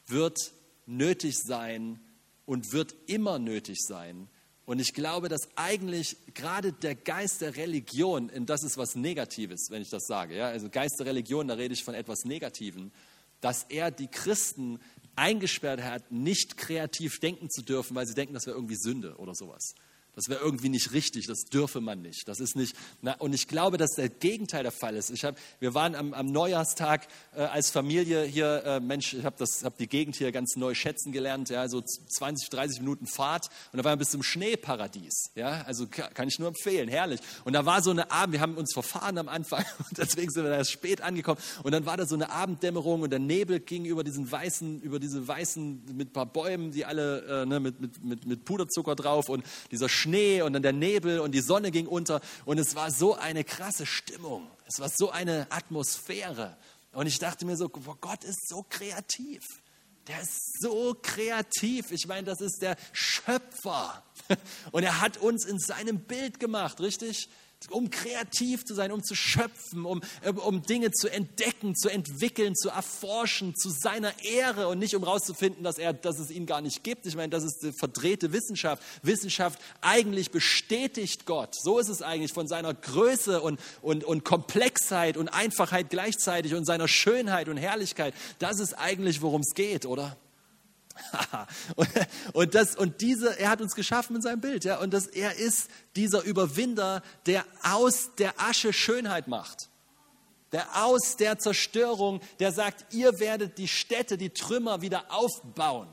[0.07, 0.51] wird
[0.87, 1.99] nötig sein
[2.45, 4.27] und wird immer nötig sein.
[4.71, 9.67] Und ich glaube, dass eigentlich gerade der Geist der Religion, und das ist was Negatives,
[9.69, 12.93] wenn ich das sage, ja, also Geist der Religion, da rede ich von etwas Negativen,
[13.41, 14.79] dass er die Christen
[15.17, 19.35] eingesperrt hat, nicht kreativ denken zu dürfen, weil sie denken, das wäre irgendwie Sünde oder
[19.35, 19.75] sowas.
[20.15, 22.27] Das wäre irgendwie nicht richtig, das dürfe man nicht.
[22.27, 22.75] Das ist nicht.
[23.01, 25.09] Na, und ich glaube, dass der Gegenteil der Fall ist.
[25.09, 29.43] Ich hab, wir waren am, am Neujahrstag äh, als Familie hier, äh, Mensch, ich habe
[29.43, 33.77] hab die Gegend hier ganz neu schätzen gelernt, ja, so 20, 30 Minuten Fahrt und
[33.77, 35.31] da waren wir bis zum Schneeparadies.
[35.35, 37.21] Ja, also kann ich nur empfehlen, herrlich.
[37.45, 40.43] Und da war so eine Abend, wir haben uns verfahren am Anfang und deswegen sind
[40.43, 41.39] wir da erst spät angekommen.
[41.63, 44.99] Und dann war da so eine Abenddämmerung und der Nebel ging über diesen weißen, über
[44.99, 48.95] diese weißen mit ein paar Bäumen, die alle äh, ne, mit, mit, mit, mit Puderzucker
[48.95, 52.75] drauf und dieser Schnee und dann der Nebel und die Sonne ging unter und es
[52.75, 54.49] war so eine krasse Stimmung.
[54.65, 56.57] Es war so eine Atmosphäre.
[56.93, 59.43] Und ich dachte mir so, Gott ist so kreativ.
[60.07, 61.91] Der ist so kreativ.
[61.91, 64.03] Ich meine, das ist der Schöpfer.
[64.71, 67.29] Und er hat uns in seinem Bild gemacht, richtig?
[67.69, 70.01] Um kreativ zu sein, um zu schöpfen, um,
[70.45, 75.63] um Dinge zu entdecken, zu entwickeln, zu erforschen, zu seiner Ehre und nicht um herauszufinden,
[75.63, 77.05] dass, dass es ihn gar nicht gibt.
[77.05, 78.81] Ich meine, das ist die verdrehte Wissenschaft.
[79.03, 81.55] Wissenschaft eigentlich bestätigt Gott.
[81.55, 86.65] So ist es eigentlich von seiner Größe und, und, und Komplexheit und Einfachheit gleichzeitig und
[86.65, 88.13] seiner Schönheit und Herrlichkeit.
[88.39, 90.17] Das ist eigentlich, worum es geht, oder?
[92.33, 95.35] und, das, und diese, er hat uns geschaffen in seinem Bild, ja, und das, er
[95.35, 99.69] ist dieser Überwinder, der aus der Asche Schönheit macht.
[100.51, 105.87] Der aus der Zerstörung, der sagt, ihr werdet die Städte, die Trümmer wieder aufbauen.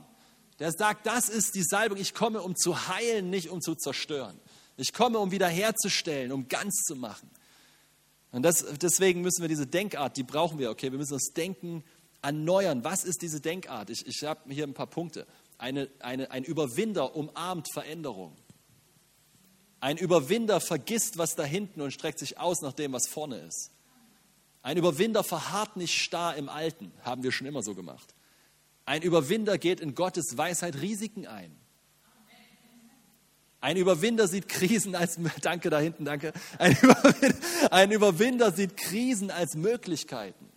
[0.59, 4.41] Der sagt, das ist die Salbung, ich komme, um zu heilen, nicht um zu zerstören.
[4.77, 7.31] Ich komme, um wiederherzustellen, um ganz zu machen.
[8.31, 11.85] Und das, deswegen müssen wir diese Denkart, die brauchen wir, okay, wir müssen das Denken
[12.22, 12.85] erneuern.
[12.85, 13.90] Was ist diese Denkart?
[13.90, 15.26] Ich, ich habe hier ein paar Punkte.
[15.59, 18.37] Eine, eine, ein Überwinder umarmt Veränderung.
[19.81, 23.70] Ein Überwinder vergisst, was da hinten und streckt sich aus nach dem, was vorne ist.
[24.62, 28.14] Ein Überwinder verharrt nicht starr im Alten, haben wir schon immer so gemacht.
[28.85, 31.57] Ein Überwinder geht in Gottes Weisheit Risiken ein.
[33.61, 36.33] Ein Überwinder sieht Krisen als, danke da hinten, danke.
[36.59, 40.48] Ein Überwinder, ein Überwinder sieht Krisen als Möglichkeiten.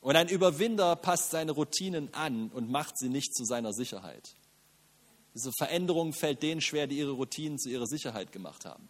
[0.00, 4.34] Und ein Überwinder passt seine Routinen an und macht sie nicht zu seiner Sicherheit.
[5.34, 8.88] Diese Veränderung fällt denen schwer, die ihre Routinen zu ihrer Sicherheit gemacht haben.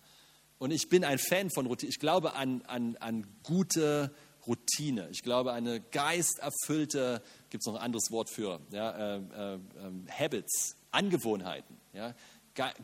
[0.58, 1.90] Und ich bin ein Fan von Routinen.
[1.90, 4.14] Ich glaube an, an, an gute
[4.46, 5.08] Routine.
[5.10, 10.06] Ich glaube, eine geisterfüllte, gibt es noch ein anderes Wort für, ja, äh, äh, ähm,
[10.10, 11.76] Habits, Angewohnheiten.
[11.92, 12.14] Ja,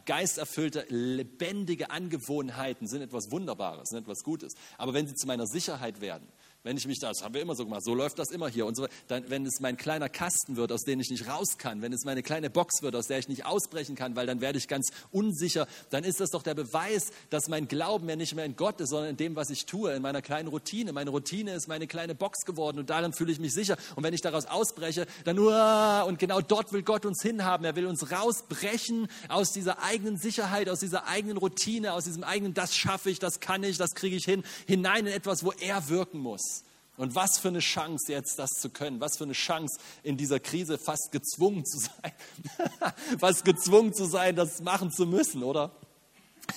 [0.05, 4.55] Geisterfüllte, lebendige Angewohnheiten sind etwas Wunderbares, sind etwas Gutes.
[4.79, 6.27] Aber wenn sie zu meiner Sicherheit werden,
[6.67, 8.67] wenn ich mich da, das haben wir immer so gemacht, so läuft das immer hier
[8.67, 11.81] und so, dann, wenn es mein kleiner Kasten wird, aus dem ich nicht raus kann,
[11.81, 14.59] wenn es meine kleine Box wird, aus der ich nicht ausbrechen kann, weil dann werde
[14.59, 18.45] ich ganz unsicher, dann ist das doch der Beweis, dass mein Glauben ja nicht mehr
[18.45, 20.93] in Gott ist, sondern in dem, was ich tue, in meiner kleinen Routine.
[20.93, 23.77] Meine Routine ist meine kleine Box geworden und darin fühle ich mich sicher.
[23.95, 27.65] Und wenn ich daraus ausbreche, dann nur, und genau dort will Gott uns hinhaben.
[27.65, 32.55] Er will uns rausbrechen aus dieser eigenen Sicherheit, aus dieser eigenen Routine, aus diesem eigenen,
[32.55, 35.89] das schaffe ich, das kann ich, das kriege ich hin, hinein in etwas, wo er
[35.89, 36.56] wirken muss.
[36.97, 40.41] Und was für eine Chance jetzt das zu können, was für eine Chance in dieser
[40.41, 42.13] Krise fast gezwungen zu sein,
[43.19, 45.73] fast gezwungen zu sein, das machen zu müssen, oder?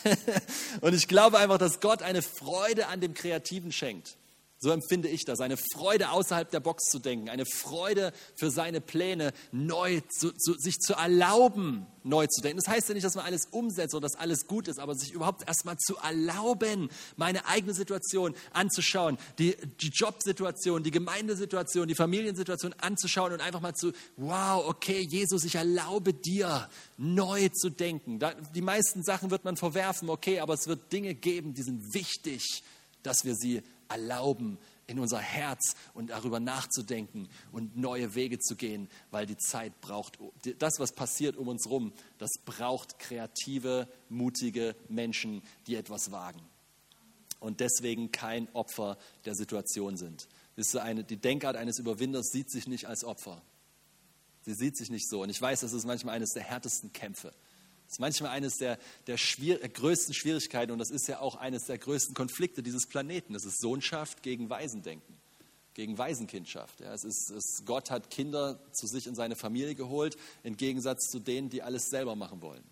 [0.82, 4.19] Und ich glaube einfach, dass Gott eine Freude an dem Kreativen schenkt.
[4.62, 5.40] So empfinde ich das.
[5.40, 10.54] Eine Freude außerhalb der Box zu denken, eine Freude für seine Pläne neu zu, zu,
[10.56, 12.58] sich zu erlauben, neu zu denken.
[12.58, 15.14] Das heißt ja nicht, dass man alles umsetzt oder dass alles gut ist, aber sich
[15.14, 22.74] überhaupt erstmal zu erlauben, meine eigene Situation anzuschauen, die, die Jobsituation, die Gemeindesituation, die Familiensituation
[22.74, 28.20] anzuschauen und einfach mal zu, wow, okay, Jesus, ich erlaube dir, neu zu denken.
[28.54, 32.64] Die meisten Sachen wird man verwerfen, okay, aber es wird Dinge geben, die sind wichtig,
[33.04, 38.90] dass wir sie erlauben, in unser Herz und darüber nachzudenken und neue Wege zu gehen,
[39.12, 40.18] weil die Zeit braucht,
[40.58, 46.42] das, was passiert um uns herum, das braucht kreative, mutige Menschen, die etwas wagen
[47.40, 50.28] und deswegen kein Opfer der Situation sind.
[50.76, 53.42] Eine, die Denkart eines Überwinders sieht sich nicht als Opfer.
[54.42, 55.22] Sie sieht sich nicht so.
[55.22, 57.34] Und ich weiß, das ist manchmal eines der härtesten Kämpfe.
[57.90, 61.64] Das ist manchmal eines der, der schwier größten Schwierigkeiten und das ist ja auch eines
[61.64, 63.34] der größten Konflikte dieses Planeten.
[63.34, 65.16] Das ist Sohnschaft gegen Waisendenken,
[65.74, 66.82] gegen Waisenkindschaft.
[66.82, 71.10] Ja, es ist, es, Gott hat Kinder zu sich in seine Familie geholt, im Gegensatz
[71.10, 72.64] zu denen, die alles selber machen wollen.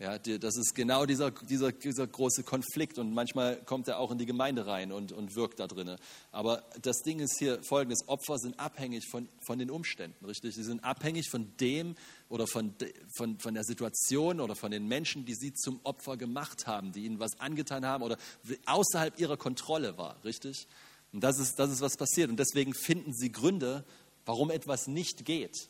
[0.00, 4.18] Ja, das ist genau dieser, dieser, dieser große Konflikt und manchmal kommt er auch in
[4.18, 5.96] die Gemeinde rein und, und wirkt da drin.
[6.30, 10.54] Aber das Ding ist hier folgendes, Opfer sind abhängig von, von den Umständen, richtig?
[10.54, 11.96] Sie sind abhängig von dem
[12.28, 12.74] oder von,
[13.16, 17.04] von, von der Situation oder von den Menschen, die sie zum Opfer gemacht haben, die
[17.04, 18.18] ihnen was angetan haben oder
[18.66, 20.66] außerhalb ihrer Kontrolle war, richtig?
[21.12, 22.30] Und das ist, das ist was passiert.
[22.30, 23.84] Und deswegen finden sie Gründe,
[24.26, 25.68] warum etwas nicht geht,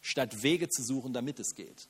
[0.00, 1.88] statt Wege zu suchen, damit es geht.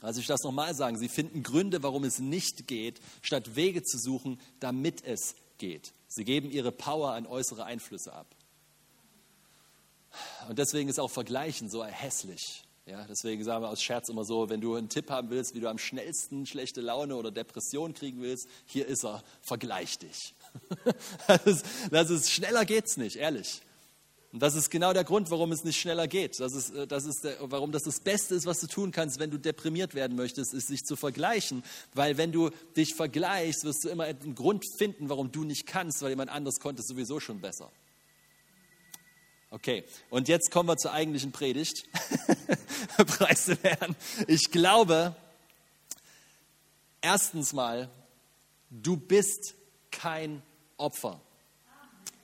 [0.00, 3.98] Also ich das nochmal sagen, sie finden Gründe, warum es nicht geht, statt Wege zu
[3.98, 5.92] suchen, damit es geht.
[6.08, 8.34] Sie geben ihre Power an äußere Einflüsse ab.
[10.48, 12.64] Und deswegen ist auch Vergleichen so hässlich.
[12.84, 15.60] Ja, deswegen sagen wir aus Scherz immer so, wenn du einen Tipp haben willst, wie
[15.60, 20.34] du am schnellsten schlechte Laune oder Depression kriegen willst, hier ist er, vergleich dich.
[21.26, 23.62] Das ist, das ist schneller geht's nicht, ehrlich.
[24.32, 26.40] Und das ist genau der Grund, warum es nicht schneller geht.
[26.40, 29.18] Das ist, äh, das ist der, warum das das Beste ist, was du tun kannst,
[29.18, 31.62] wenn du deprimiert werden möchtest, ist sich zu vergleichen.
[31.94, 36.00] Weil wenn du dich vergleichst, wirst du immer einen Grund finden, warum du nicht kannst,
[36.02, 37.70] weil jemand anderes konnte sowieso schon besser.
[39.52, 41.84] Okay, und jetzt kommen wir zur eigentlichen Predigt.
[42.96, 43.94] Preis zu werden.
[44.26, 45.14] Ich glaube,
[47.02, 47.90] erstens mal,
[48.70, 49.54] du bist
[49.90, 50.42] kein
[50.78, 51.20] Opfer.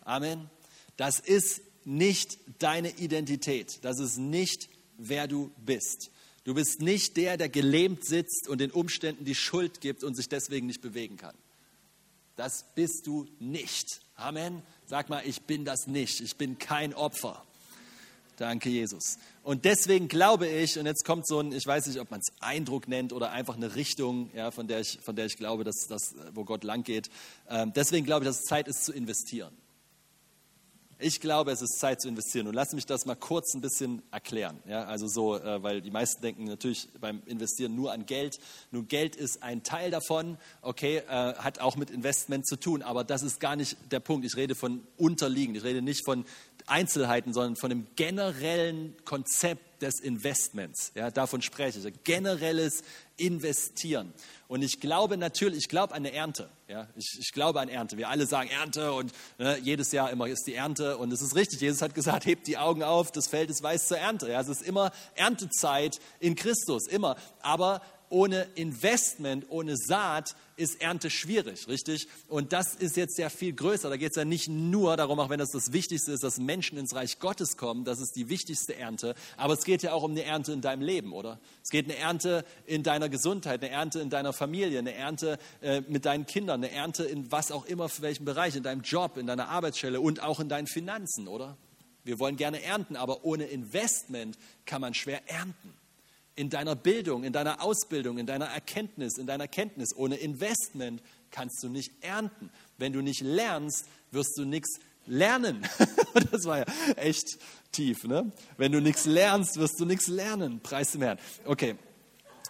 [0.05, 0.49] Amen.
[0.97, 3.85] Das ist nicht deine Identität.
[3.85, 6.11] Das ist nicht, wer du bist.
[6.45, 10.31] Du bist nicht der, der gelähmt sitzt und den Umständen die Schuld gibt und sich
[10.31, 11.37] deswegen nicht bewegen kann.
[12.37, 14.01] Das bist du nicht.
[14.19, 14.65] Amen.
[14.87, 16.21] Sag mal, ich bin das nicht.
[16.21, 17.41] Ich bin kein Opfer.
[18.37, 19.17] Danke, Jesus.
[19.45, 22.33] Und deswegen glaube ich, und jetzt kommt so ein, ich weiß nicht, ob man es
[22.41, 25.87] Eindruck nennt oder einfach eine Richtung, ja, von, der ich, von der ich glaube, dass
[25.89, 27.11] das, wo Gott lang geht.
[27.49, 29.57] Ähm, deswegen glaube ich, dass es Zeit ist zu investieren.
[31.01, 32.49] Ich glaube, es ist Zeit zu investieren.
[32.49, 34.59] Und lass mich das mal kurz ein bisschen erklären.
[34.67, 38.41] Ja, also so, äh, weil die meisten denken natürlich beim Investieren nur an Geld.
[38.73, 43.05] Nun, Geld ist ein Teil davon, okay, äh, hat auch mit Investment zu tun, aber
[43.05, 44.27] das ist gar nicht der Punkt.
[44.27, 45.57] Ich rede von unterliegend.
[45.57, 46.25] Ich rede nicht von
[46.71, 50.93] Einzelheiten, sondern von dem generellen Konzept des Investments.
[50.95, 52.05] Ja, davon spreche ich.
[52.05, 52.83] Generelles
[53.17, 54.13] Investieren.
[54.47, 56.49] Und ich glaube natürlich, ich glaube an eine Ernte.
[56.69, 57.97] Ja, ich, ich glaube an Ernte.
[57.97, 60.99] Wir alle sagen Ernte und ne, jedes Jahr immer ist die Ernte.
[60.99, 61.61] Und es ist richtig.
[61.61, 64.31] Jesus hat gesagt, hebt die Augen auf, das Feld ist weiß zur Ernte.
[64.31, 67.17] Ja, es ist immer Erntezeit in Christus, immer.
[67.41, 72.09] Aber ohne Investment, ohne Saat ist Ernte schwierig, richtig?
[72.29, 73.89] Und das ist jetzt ja viel größer.
[73.89, 76.79] Da geht es ja nicht nur darum, auch wenn das das Wichtigste ist, dass Menschen
[76.79, 79.15] ins Reich Gottes kommen, das ist die wichtigste Ernte.
[79.37, 81.39] Aber es geht ja auch um eine Ernte in deinem Leben, oder?
[81.63, 85.83] Es geht eine Ernte in deiner Gesundheit, eine Ernte in deiner Familie, eine Ernte äh,
[85.83, 89.17] mit deinen Kindern, eine Ernte in was auch immer, für welchen Bereich, in deinem Job,
[89.17, 91.57] in deiner Arbeitsstelle und auch in deinen Finanzen, oder?
[92.05, 95.75] Wir wollen gerne ernten, aber ohne Investment kann man schwer ernten.
[96.39, 99.95] In deiner Bildung, in deiner Ausbildung, in deiner Erkenntnis, in deiner Kenntnis.
[99.97, 102.51] Ohne Investment kannst du nicht ernten.
[102.77, 105.67] Wenn du nicht lernst, wirst du nichts lernen.
[106.31, 107.39] das war ja echt
[107.73, 108.05] tief.
[108.05, 108.31] Ne?
[108.57, 110.61] Wenn du nichts lernst, wirst du nichts lernen.
[110.61, 111.19] Preis dem Herrn.
[111.45, 111.75] Okay.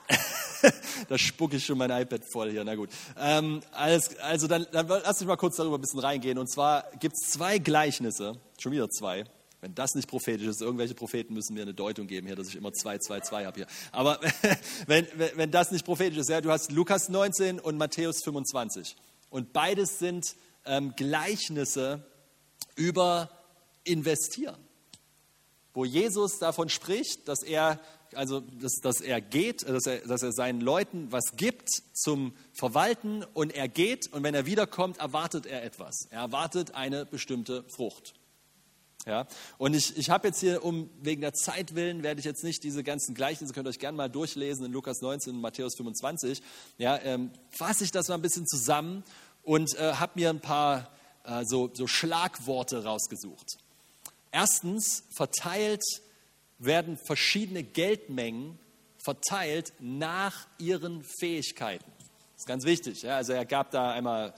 [1.09, 2.65] da spucke ich schon mein iPad voll hier.
[2.65, 2.91] Na gut.
[3.19, 6.37] Ähm, alles, also dann, dann lass mich mal kurz darüber ein bisschen reingehen.
[6.37, 9.25] Und zwar gibt es zwei Gleichnisse, schon wieder zwei.
[9.61, 12.57] Wenn das nicht prophetisch ist, irgendwelche Propheten müssen mir eine Deutung geben hier, dass ich
[12.57, 13.67] immer zwei, zwei, zwei habe hier.
[13.91, 14.21] Aber
[14.87, 18.97] wenn, wenn, wenn das nicht prophetisch ist, ja, du hast Lukas 19 und Matthäus 25.
[19.31, 22.05] Und beides sind ähm, Gleichnisse
[22.77, 23.31] über
[23.83, 24.59] Investieren,
[25.75, 27.81] wo Jesus davon spricht, dass er
[28.15, 33.23] also dass, dass er geht, dass er, dass er seinen Leuten was gibt zum Verwalten
[33.35, 36.07] und er geht und wenn er wiederkommt, erwartet er etwas.
[36.11, 38.15] Er erwartet eine bestimmte Frucht.
[39.09, 39.27] Ja?
[39.57, 42.63] Und ich, ich habe jetzt hier, um wegen der Zeit willen, werde ich jetzt nicht
[42.63, 46.43] diese ganzen Gleichnisse, könnt ihr euch gerne mal durchlesen in Lukas 19 und Matthäus 25.
[46.77, 49.03] Ja, ähm, fasse ich das mal ein bisschen zusammen
[49.43, 50.91] und äh, habe mir ein paar
[51.25, 53.57] äh, so, so Schlagworte rausgesucht.
[54.31, 55.83] Erstens, verteilt
[56.59, 58.59] werden verschiedene Geldmengen
[59.03, 61.91] verteilt nach ihren Fähigkeiten.
[61.99, 63.03] Das ist ganz wichtig.
[63.03, 63.17] Ja?
[63.17, 64.35] Also er gab da einmal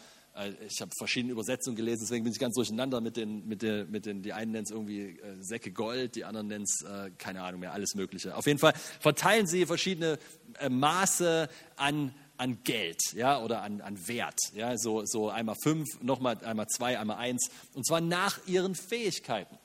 [0.66, 4.06] ich habe verschiedene Übersetzungen gelesen, deswegen bin ich ganz durcheinander mit den, mit den, mit
[4.06, 7.42] den die einen nennen es irgendwie äh, Säcke Gold, die anderen nennen es, äh, keine
[7.42, 8.36] Ahnung mehr, alles Mögliche.
[8.36, 10.18] Auf jeden Fall verteilen sie verschiedene
[10.58, 14.38] äh, Maße an, an Geld ja, oder an, an Wert.
[14.54, 17.50] Ja, so, so einmal fünf, nochmal einmal zwei, einmal eins.
[17.74, 19.58] Und zwar nach ihren Fähigkeiten.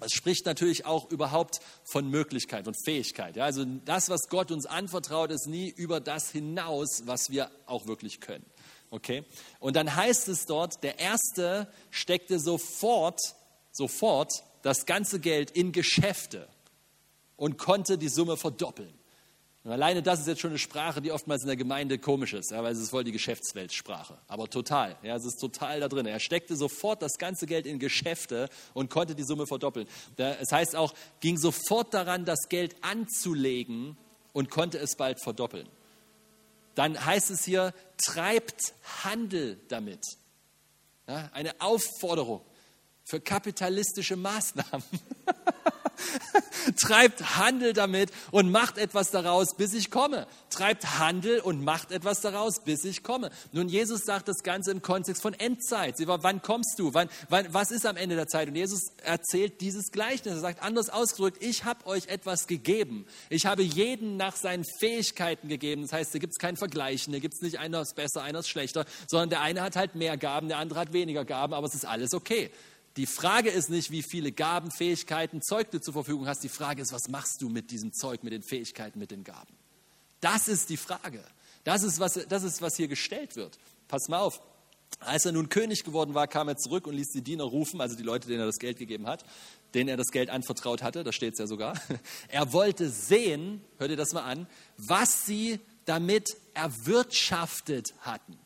[0.00, 1.58] Das spricht natürlich auch überhaupt
[1.90, 3.36] von Möglichkeit und Fähigkeit.
[3.36, 7.86] Ja, also das, was Gott uns anvertraut, ist nie über das hinaus, was wir auch
[7.86, 8.44] wirklich können.
[8.90, 9.24] Okay?
[9.60, 13.20] Und dann heißt es dort, der Erste steckte sofort,
[13.70, 16.48] sofort das ganze Geld in Geschäfte
[17.36, 18.92] und konnte die Summe verdoppeln.
[19.64, 22.52] Und alleine das ist jetzt schon eine Sprache, die oftmals in der Gemeinde komisch ist,
[22.52, 24.16] ja, weil es ist voll die Geschäftsweltsprache.
[24.26, 26.06] Aber total, ja, es ist total da drin.
[26.06, 29.86] Er steckte sofort das ganze Geld in Geschäfte und konnte die Summe verdoppeln.
[30.16, 33.98] Es heißt auch, ging sofort daran, das Geld anzulegen
[34.32, 35.68] und konnte es bald verdoppeln
[36.78, 40.04] dann heißt es hier, treibt Handel damit.
[41.08, 42.42] Ja, eine Aufforderung
[43.02, 44.84] für kapitalistische Maßnahmen.
[46.80, 50.26] Treibt Handel damit und macht etwas daraus, bis ich komme.
[50.50, 53.30] Treibt Handel und macht etwas daraus, bis ich komme.
[53.52, 55.96] Nun, Jesus sagt das Ganze im Kontext von Endzeit.
[55.96, 56.94] Sie war, wann kommst du?
[56.94, 58.48] Wann, wann, was ist am Ende der Zeit?
[58.48, 60.34] Und Jesus erzählt dieses Gleichnis.
[60.34, 63.06] Er sagt, anders ausgedrückt, ich habe euch etwas gegeben.
[63.28, 65.82] Ich habe jeden nach seinen Fähigkeiten gegeben.
[65.82, 67.12] Das heißt, da gibt es kein Vergleichen.
[67.12, 69.94] Da gibt es nicht einer ist besser, einer ist schlechter, sondern der eine hat halt
[69.94, 72.50] mehr Gaben, der andere hat weniger Gaben, aber es ist alles okay.
[72.98, 76.42] Die Frage ist nicht, wie viele Gaben, Fähigkeiten, Zeug du zur Verfügung hast.
[76.42, 79.54] Die Frage ist, was machst du mit diesem Zeug, mit den Fähigkeiten, mit den Gaben?
[80.20, 81.22] Das ist die Frage.
[81.62, 83.56] Das ist, was, das ist, was hier gestellt wird.
[83.86, 84.42] Pass mal auf.
[84.98, 87.94] Als er nun König geworden war, kam er zurück und ließ die Diener rufen, also
[87.94, 89.24] die Leute, denen er das Geld gegeben hat,
[89.74, 91.80] denen er das Geld anvertraut hatte, da steht es ja sogar.
[92.28, 98.36] Er wollte sehen, hört ihr das mal an, was sie damit erwirtschaftet hatten.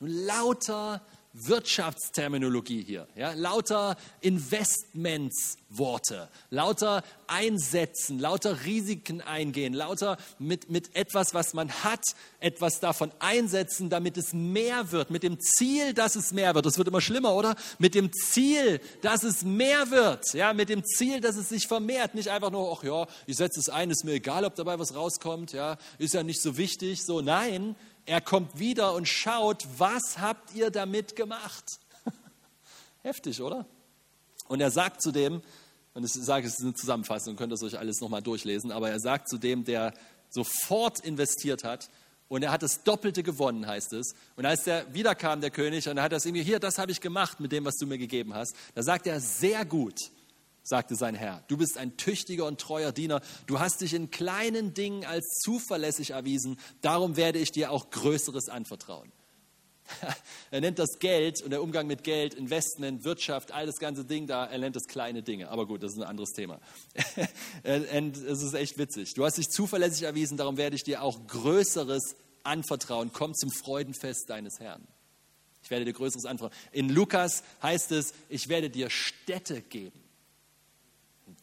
[0.00, 1.06] Nun lauter
[1.38, 3.34] Wirtschaftsterminologie hier, ja?
[3.34, 12.02] lauter Investmentsworte, lauter Einsetzen, lauter Risiken eingehen, lauter mit, mit etwas, was man hat,
[12.40, 16.64] etwas davon einsetzen, damit es mehr wird, mit dem Ziel, dass es mehr wird.
[16.64, 17.54] Das wird immer schlimmer, oder?
[17.78, 20.54] Mit dem Ziel, dass es mehr wird, ja?
[20.54, 23.68] mit dem Ziel, dass es sich vermehrt, nicht einfach nur, ach ja, ich setze es
[23.68, 27.20] ein, ist mir egal, ob dabei was rauskommt, ja, ist ja nicht so wichtig, so
[27.20, 31.80] nein, er kommt wieder und schaut, was habt ihr damit gemacht?
[33.02, 33.66] Heftig, oder?
[34.48, 35.42] Und er sagt zu dem,
[35.94, 39.00] und ich sage, es ist eine Zusammenfassung, könnt ihr euch alles nochmal durchlesen, aber er
[39.00, 39.92] sagt zu dem, der
[40.30, 41.88] sofort investiert hat,
[42.28, 44.14] und er hat das Doppelte gewonnen, heißt es.
[44.34, 47.00] Und als der wiederkam, der König, und er hat das irgendwie, hier, das habe ich
[47.00, 50.10] gemacht mit dem, was du mir gegeben hast, da sagt er, sehr gut
[50.66, 51.44] sagte sein Herr.
[51.46, 53.20] Du bist ein tüchtiger und treuer Diener.
[53.46, 56.58] Du hast dich in kleinen Dingen als zuverlässig erwiesen.
[56.80, 59.12] Darum werde ich dir auch Größeres anvertrauen.
[60.50, 64.26] er nennt das Geld und der Umgang mit Geld, Investment, Wirtschaft, all das ganze Ding
[64.26, 65.48] da, er nennt das kleine Dinge.
[65.48, 66.58] Aber gut, das ist ein anderes Thema.
[67.62, 69.14] es ist echt witzig.
[69.14, 73.12] Du hast dich zuverlässig erwiesen, darum werde ich dir auch Größeres anvertrauen.
[73.12, 74.86] Komm zum Freudenfest deines Herrn.
[75.62, 76.58] Ich werde dir Größeres anvertrauen.
[76.72, 80.05] In Lukas heißt es, ich werde dir Städte geben.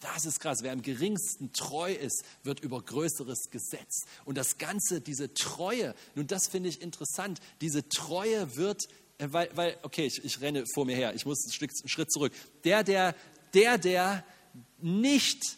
[0.03, 0.59] Das ist krass.
[0.63, 4.05] Wer am geringsten treu ist, wird über Größeres gesetzt.
[4.25, 8.83] Und das Ganze, diese Treue, nun das finde ich interessant, diese Treue wird,
[9.17, 11.87] äh, weil, weil okay, ich, ich renne vor mir her, ich muss einen, Stück, einen
[11.87, 12.33] Schritt zurück.
[12.65, 13.15] Der, der,
[13.53, 14.25] der, der
[14.81, 15.57] nicht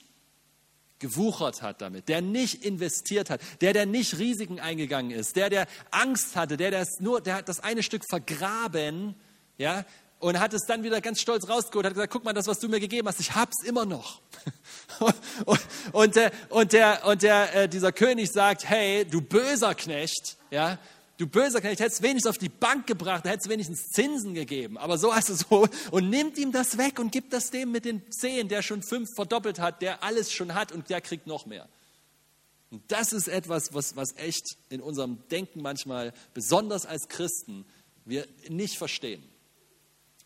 [0.99, 5.67] gewuchert hat damit, der nicht investiert hat, der, der nicht Risiken eingegangen ist, der, der
[5.89, 9.15] Angst hatte, der, der, nur, der hat das eine Stück vergraben,
[9.57, 9.85] ja,
[10.19, 12.69] und hat es dann wieder ganz stolz rausgeholt, hat gesagt, guck mal, das, was du
[12.69, 14.21] mir gegeben hast, ich hab's immer noch.
[15.45, 15.61] und,
[15.91, 20.79] und, der, und, der, und der, äh, dieser König sagt, hey, du böser Knecht, ja,
[21.17, 24.77] du böser Knecht, hättest wenigstens auf die Bank gebracht, hättest wenigstens Zinsen gegeben.
[24.77, 27.85] Aber so hast du so und nimmt ihm das weg und gibt das dem mit
[27.85, 31.45] den zehn, der schon fünf verdoppelt hat, der alles schon hat und der kriegt noch
[31.45, 31.67] mehr.
[32.71, 37.65] Und das ist etwas, was, was echt in unserem Denken manchmal, besonders als Christen,
[38.05, 39.23] wir nicht verstehen.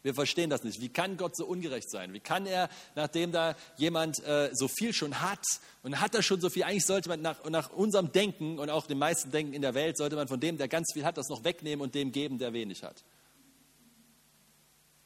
[0.09, 0.81] Wir verstehen das nicht.
[0.81, 2.13] Wie kann Gott so ungerecht sein?
[2.13, 5.45] Wie kann er, nachdem da jemand äh, so viel schon hat
[5.83, 8.87] und hat er schon so viel, eigentlich sollte man nach, nach unserem Denken und auch
[8.87, 11.29] dem meisten Denken in der Welt, sollte man von dem, der ganz viel hat, das
[11.29, 13.03] noch wegnehmen und dem geben, der wenig hat.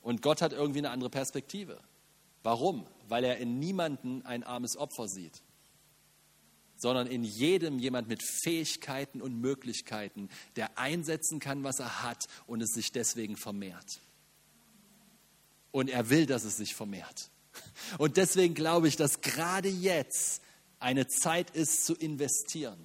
[0.02, 1.82] Und Gott hat irgendwie eine andere Perspektive.
[2.42, 2.88] Warum?
[3.10, 5.42] Weil er in niemanden ein armes Opfer sieht,
[6.78, 12.62] sondern in jedem jemand mit Fähigkeiten und Möglichkeiten, der einsetzen kann, was er hat und
[12.62, 14.00] es sich deswegen vermehrt.
[15.74, 17.30] Und er will, dass es sich vermehrt.
[17.98, 20.42] Und deswegen glaube ich, dass gerade jetzt
[20.80, 22.78] eine Zeit ist zu investieren.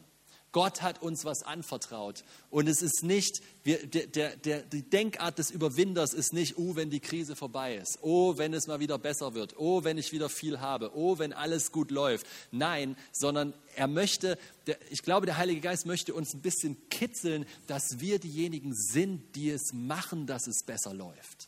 [0.52, 2.24] Gott hat uns was anvertraut.
[2.48, 6.88] Und es ist nicht, wir, der, der, die Denkart des Überwinders ist nicht, oh, wenn
[6.88, 10.30] die Krise vorbei ist, oh, wenn es mal wieder besser wird, oh, wenn ich wieder
[10.30, 12.26] viel habe, oh, wenn alles gut läuft.
[12.50, 17.44] Nein, sondern er möchte, der, ich glaube, der Heilige Geist möchte uns ein bisschen kitzeln,
[17.66, 21.47] dass wir diejenigen sind, die es machen, dass es besser läuft.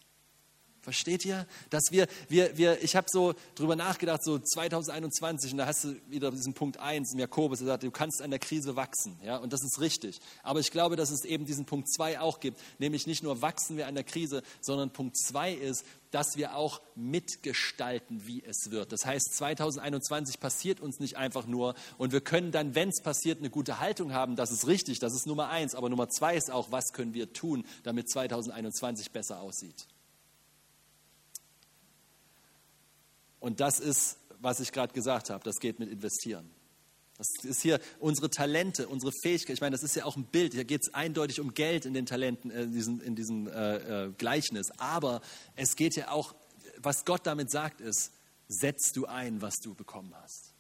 [0.83, 1.47] Versteht ihr?
[1.69, 5.97] Dass wir, wir, wir ich habe so drüber nachgedacht, so 2021, und da hast du
[6.09, 9.19] wieder diesen Punkt 1 im Jakobus, der sagt, du kannst an der Krise wachsen.
[9.23, 10.21] Ja, und das ist richtig.
[10.43, 13.77] Aber ich glaube, dass es eben diesen Punkt 2 auch gibt, nämlich nicht nur wachsen
[13.77, 18.93] wir an der Krise, sondern Punkt 2 ist, dass wir auch mitgestalten, wie es wird.
[18.93, 23.39] Das heißt, 2021 passiert uns nicht einfach nur und wir können dann, wenn es passiert,
[23.39, 24.35] eine gute Haltung haben.
[24.37, 25.75] Das ist richtig, das ist Nummer eins.
[25.75, 29.87] Aber Nummer zwei ist auch, was können wir tun, damit 2021 besser aussieht.
[33.41, 36.51] Und das ist, was ich gerade gesagt habe, das geht mit Investieren.
[37.19, 39.53] Das ist hier unsere Talente, unsere Fähigkeit.
[39.53, 40.55] Ich meine, das ist ja auch ein Bild.
[40.55, 44.07] Hier geht es eindeutig um Geld in den Talenten, äh, in diesem, in diesem äh,
[44.07, 44.71] äh, Gleichnis.
[44.79, 45.21] Aber
[45.55, 46.35] es geht ja auch,
[46.79, 48.13] was Gott damit sagt, ist,
[48.49, 50.55] setzt du ein, was du bekommen hast.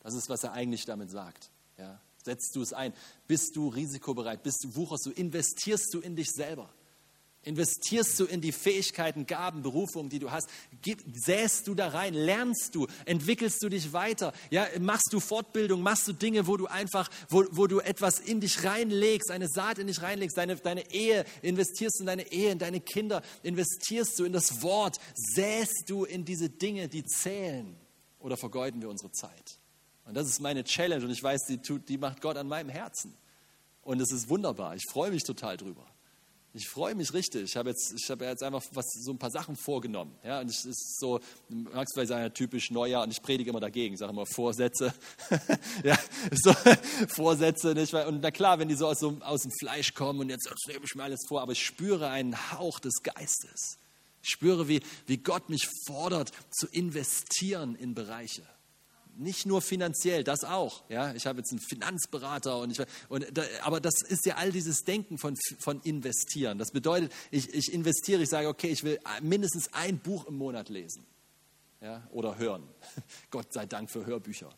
[0.00, 1.50] Das ist, was er eigentlich damit sagt.
[1.78, 2.00] Ja?
[2.24, 2.92] Setzt du es ein?
[3.28, 4.42] Bist du risikobereit?
[4.42, 5.10] Bist du wucherst du?
[5.10, 6.68] Investierst du in dich selber?
[7.44, 10.48] Investierst du in die Fähigkeiten, Gaben, Berufungen, die du hast?
[11.12, 12.14] Säst du da rein?
[12.14, 12.86] Lernst du?
[13.04, 14.32] Entwickelst du dich weiter?
[14.50, 15.82] Ja, machst du Fortbildung?
[15.82, 19.78] Machst du Dinge, wo du einfach, wo, wo du etwas in dich reinlegst, eine Saat
[19.78, 24.16] in dich reinlegst, deine, deine Ehe, investierst du in deine Ehe, in deine Kinder, investierst
[24.20, 27.74] du in das Wort, säst du in diese Dinge, die zählen?
[28.20, 29.58] Oder vergeuden wir unsere Zeit?
[30.04, 32.68] Und das ist meine Challenge und ich weiß, die, tut, die macht Gott an meinem
[32.68, 33.14] Herzen.
[33.82, 34.76] Und es ist wunderbar.
[34.76, 35.84] Ich freue mich total drüber.
[36.54, 37.44] Ich freue mich richtig.
[37.44, 40.14] Ich habe jetzt, ich habe jetzt einfach was, so ein paar Sachen vorgenommen.
[40.22, 43.94] Ja, und es ist so, magst vielleicht sagen, typisch Neujahr, und ich predige immer dagegen,
[43.94, 44.92] ich sage immer Vorsätze.
[45.82, 45.98] ja,
[46.30, 46.52] so,
[47.08, 47.94] Vorsätze, nicht?
[47.94, 50.84] Und na klar, wenn die so aus, so aus dem Fleisch kommen und jetzt nehme
[50.84, 53.78] ich mir alles vor, aber ich spüre einen Hauch des Geistes.
[54.22, 58.42] Ich spüre, wie, wie Gott mich fordert, zu investieren in Bereiche
[59.16, 60.82] nicht nur finanziell, das auch.
[60.88, 64.52] Ja, ich habe jetzt einen Finanzberater und ich, und da, aber das ist ja all
[64.52, 66.58] dieses Denken von, von investieren.
[66.58, 70.68] Das bedeutet, ich, ich investiere, ich sage, okay, ich will mindestens ein Buch im Monat
[70.68, 71.06] lesen.
[71.80, 72.62] Ja, oder hören.
[73.30, 74.50] Gott sei Dank für Hörbücher.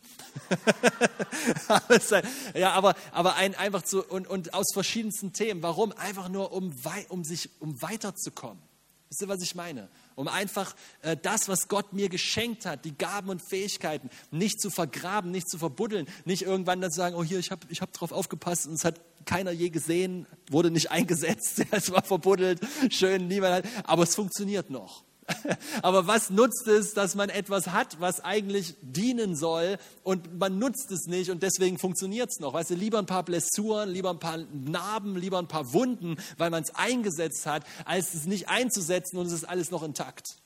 [2.55, 5.63] ja, aber, aber ein, einfach zu, und, und aus verschiedensten Themen.
[5.63, 5.93] Warum?
[5.93, 6.75] Einfach nur, um,
[7.09, 8.63] um, sich, um weiterzukommen.
[9.09, 9.89] Wisst ihr, was ich meine?
[10.17, 14.71] Um einfach äh, das, was Gott mir geschenkt hat, die Gaben und Fähigkeiten, nicht zu
[14.71, 17.93] vergraben, nicht zu verbuddeln, nicht irgendwann dann zu sagen, oh hier, ich habe ich hab
[17.93, 22.61] drauf aufgepasst und es hat keiner je gesehen, wurde nicht eingesetzt, es war verbuddelt,
[22.91, 25.05] schön, niemand hat, aber es funktioniert noch.
[25.83, 30.91] Aber was nutzt es, dass man etwas hat, was eigentlich dienen soll und man nutzt
[30.91, 32.53] es nicht und deswegen funktioniert es noch?
[32.53, 36.51] Weißt du, lieber ein paar Blessuren, lieber ein paar Narben, lieber ein paar Wunden, weil
[36.51, 40.37] man es eingesetzt hat, als es nicht einzusetzen und es ist alles noch intakt.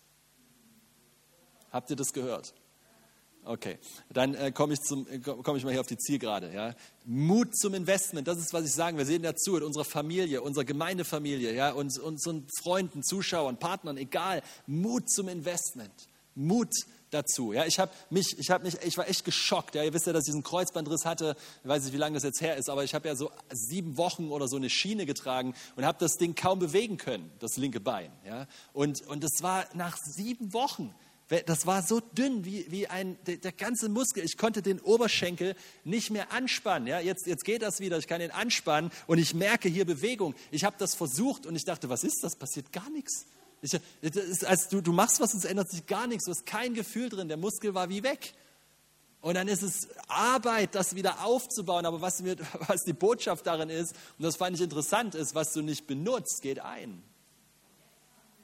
[1.71, 2.55] Habt ihr das gehört?
[3.49, 3.79] Okay,
[4.11, 4.81] dann äh, komme ich,
[5.11, 6.53] äh, komm ich mal hier auf die Zielgerade.
[6.53, 6.75] Ja?
[7.07, 8.99] Mut zum Investment, das ist, was ich sagen.
[8.99, 14.43] Wir sehen dazu in unserer Familie, unserer Gemeindefamilie, ja, uns, unseren Freunden, Zuschauern, Partnern, egal.
[14.67, 15.95] Mut zum Investment.
[16.35, 16.69] Mut
[17.09, 17.55] dazu.
[17.55, 17.79] Ja, ich
[18.11, 19.75] mich, ich mich, ich war echt geschockt.
[19.75, 21.35] Ja, ihr wisst ja, dass ich diesen Kreuzbandriss hatte.
[21.63, 23.97] Ich weiß nicht, wie lange das jetzt her ist, aber ich habe ja so sieben
[23.97, 27.81] Wochen oder so eine Schiene getragen und habe das Ding kaum bewegen können, das linke
[27.81, 28.13] Bein.
[28.27, 30.95] Ja, und und das war nach sieben Wochen
[31.45, 34.25] Das war so dünn wie, wie ein, der, der, ganze Muskel.
[34.25, 36.89] Ich konnte den Oberschenkel nicht mehr anspannen.
[36.89, 37.99] Ja, jetzt, jetzt geht das wieder.
[37.99, 40.35] Ich kann ihn anspannen und ich merke hier Bewegung.
[40.51, 42.37] Ich habe das versucht und ich dachte, was ist das?
[42.37, 43.27] Passiert gar nichts.
[43.61, 46.25] Ich, ist, als du, du machst was und es ändert sich gar nichts.
[46.25, 47.29] Du hast kein Gefühl drin.
[47.29, 48.33] Der Muskel war wie weg.
[49.21, 51.85] Und dann ist es Arbeit, das wieder aufzubauen.
[51.85, 52.37] Aber was, mir,
[52.69, 56.41] was die Botschaft darin ist, und das fand ich interessant, ist, was du nicht benutzt,
[56.41, 57.03] geht ein.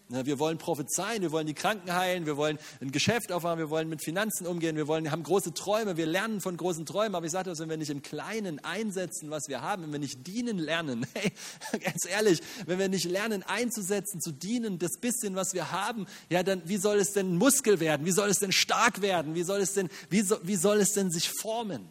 [0.08, 3.88] Wir wollen prophezeien, wir wollen die Kranken heilen, wir wollen ein Geschäft aufmachen, wir wollen
[3.88, 7.14] mit Finanzen umgehen, wir wollen, haben große Träume, wir lernen von großen Träumen.
[7.14, 9.98] Aber ich sage das, wenn wir nicht im Kleinen einsetzen, was wir haben, wenn wir
[9.98, 11.32] nicht dienen lernen, hey,
[11.80, 16.42] ganz ehrlich, wenn wir nicht lernen einzusetzen, zu dienen, das bisschen, was wir haben, ja,
[16.42, 18.04] dann wie soll es denn Muskel werden?
[18.04, 19.34] Wie soll es denn stark werden?
[19.34, 21.88] Wie soll es denn, wie, so, wie soll es denn sich formen?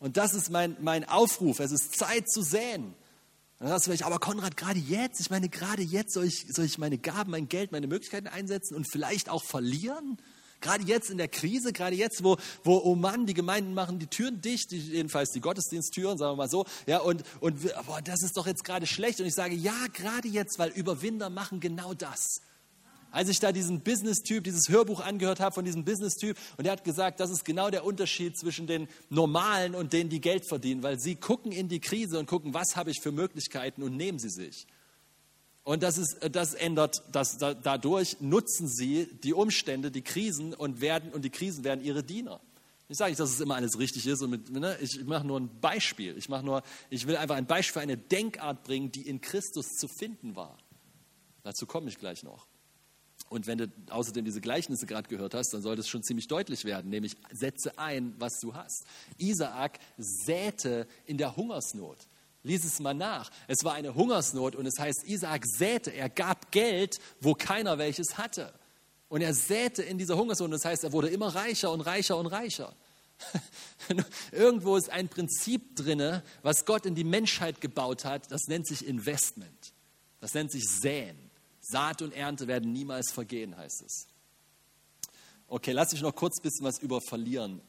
[0.00, 1.60] Und das ist mein, mein Aufruf.
[1.60, 2.94] Es ist Zeit zu säen.
[3.60, 6.64] Dann sagst du vielleicht, aber Konrad, gerade jetzt, ich meine, gerade jetzt soll ich, soll
[6.64, 10.16] ich meine Gaben, mein Geld, meine Möglichkeiten einsetzen und vielleicht auch verlieren?
[10.62, 14.06] Gerade jetzt in der Krise, gerade jetzt, wo, wo, oh Mann, die Gemeinden machen die
[14.06, 18.36] Türen dicht, jedenfalls die Gottesdiensttüren, sagen wir mal so, ja, und, und boah, das ist
[18.38, 19.20] doch jetzt gerade schlecht.
[19.20, 22.40] Und ich sage, ja, gerade jetzt, weil Überwinder machen genau das
[23.10, 26.84] als ich da diesen Business-Typ, dieses Hörbuch angehört habe von diesem Business-Typ und er hat
[26.84, 30.98] gesagt, das ist genau der Unterschied zwischen den Normalen und denen, die Geld verdienen, weil
[30.98, 34.30] sie gucken in die Krise und gucken, was habe ich für Möglichkeiten und nehmen sie
[34.30, 34.66] sich.
[35.62, 41.12] Und das, ist, das ändert, das, dadurch nutzen sie die Umstände, die Krisen und, werden,
[41.12, 42.40] und die Krisen werden ihre Diener.
[42.88, 44.20] Ich sage nicht, dass es immer alles richtig ist.
[44.26, 46.16] Mit, ne, ich, mache nur ein Beispiel.
[46.18, 49.86] Ich, nur, ich will einfach ein Beispiel für eine Denkart bringen, die in Christus zu
[49.86, 50.58] finden war.
[51.44, 52.48] Dazu komme ich gleich noch.
[53.30, 56.64] Und wenn du außerdem diese Gleichnisse gerade gehört hast, dann sollte es schon ziemlich deutlich
[56.64, 58.84] werden, nämlich setze ein, was du hast.
[59.18, 61.96] Isaak säte in der Hungersnot.
[62.42, 63.30] Lies es mal nach.
[63.46, 68.18] Es war eine Hungersnot und es heißt, Isaak säte, er gab Geld, wo keiner welches
[68.18, 68.52] hatte.
[69.08, 70.52] Und er säte in dieser Hungersnot.
[70.52, 72.74] Das heißt, er wurde immer reicher und reicher und reicher.
[74.32, 78.32] Irgendwo ist ein Prinzip drin, was Gott in die Menschheit gebaut hat.
[78.32, 79.72] Das nennt sich Investment.
[80.18, 81.29] Das nennt sich Säen.
[81.60, 84.06] Saat und Ernte werden niemals vergehen, heißt es.
[85.46, 87.60] Okay, lass mich noch kurz ein bisschen was über Verlieren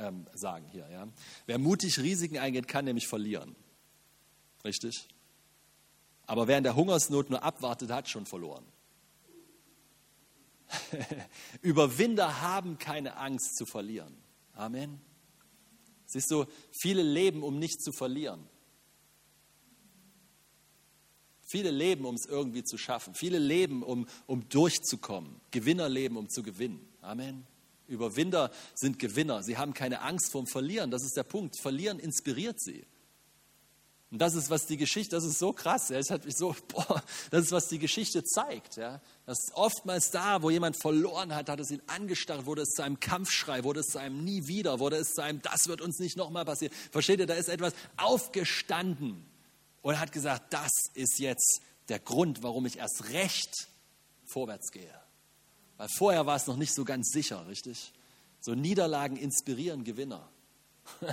[0.00, 0.88] ähm, sagen hier.
[0.90, 1.08] Ja?
[1.46, 3.54] Wer mutig Risiken eingeht, kann nämlich verlieren.
[4.64, 5.08] Richtig?
[6.26, 8.64] Aber wer in der Hungersnot nur abwartet, hat schon verloren.
[11.62, 14.16] Überwinder haben keine Angst zu verlieren.
[14.54, 15.00] Amen.
[16.06, 18.48] Siehst du, viele leben, um nicht zu verlieren.
[21.50, 23.16] Viele leben, um es irgendwie zu schaffen.
[23.16, 25.40] Viele leben, um, um durchzukommen.
[25.50, 26.78] Gewinner leben, um zu gewinnen.
[27.00, 27.44] Amen.
[27.88, 29.42] Überwinder sind Gewinner.
[29.42, 30.92] Sie haben keine Angst vorm Verlieren.
[30.92, 31.58] Das ist der Punkt.
[31.60, 32.86] Verlieren inspiriert sie.
[34.12, 35.88] Und das ist, was die Geschichte, das ist so krass.
[35.88, 35.98] Ja.
[35.98, 38.76] Das, hat mich so, boah, das ist, was die Geschichte zeigt.
[38.76, 39.00] Ja.
[39.26, 42.82] Das ist oftmals da, wo jemand verloren hat, hat es ihn angestarrt, wurde es zu
[42.82, 45.98] einem Kampfschrei, wurde es zu einem Nie wieder, wurde es zu einem, das wird uns
[45.98, 46.72] nicht nochmal passieren.
[46.92, 49.29] Versteht ihr, da ist etwas aufgestanden
[49.82, 53.68] und hat gesagt, das ist jetzt der Grund, warum ich erst recht
[54.24, 54.94] vorwärts gehe.
[55.76, 57.92] Weil vorher war es noch nicht so ganz sicher, richtig?
[58.40, 60.30] So Niederlagen inspirieren Gewinner.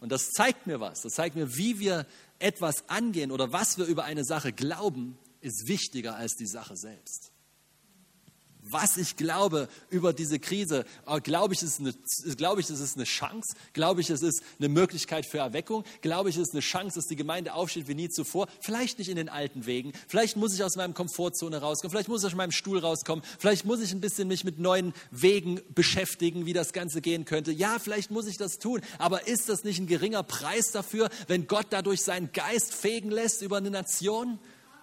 [0.00, 1.02] Und das zeigt mir was.
[1.02, 2.06] Das zeigt mir, wie wir
[2.38, 7.32] etwas angehen oder was wir über eine Sache glauben, ist wichtiger als die Sache selbst
[8.62, 10.84] was ich glaube über diese Krise.
[11.22, 11.94] Glaube ich, es ist eine,
[12.36, 13.54] glaube ich, es ist eine Chance?
[13.72, 15.84] Glaube ich, es ist eine Möglichkeit für Erweckung?
[16.02, 18.48] Glaube ich, es ist eine Chance, dass die Gemeinde aufsteht wie nie zuvor?
[18.60, 19.92] Vielleicht nicht in den alten Wegen.
[20.08, 21.90] Vielleicht muss ich aus meinem Komfortzone rauskommen.
[21.90, 23.24] Vielleicht muss ich aus meinem Stuhl rauskommen.
[23.38, 27.52] Vielleicht muss ich ein bisschen mich mit neuen Wegen beschäftigen, wie das Ganze gehen könnte.
[27.52, 28.80] Ja, vielleicht muss ich das tun.
[28.98, 33.42] Aber ist das nicht ein geringer Preis dafür, wenn Gott dadurch seinen Geist fegen lässt
[33.42, 34.38] über eine Nation?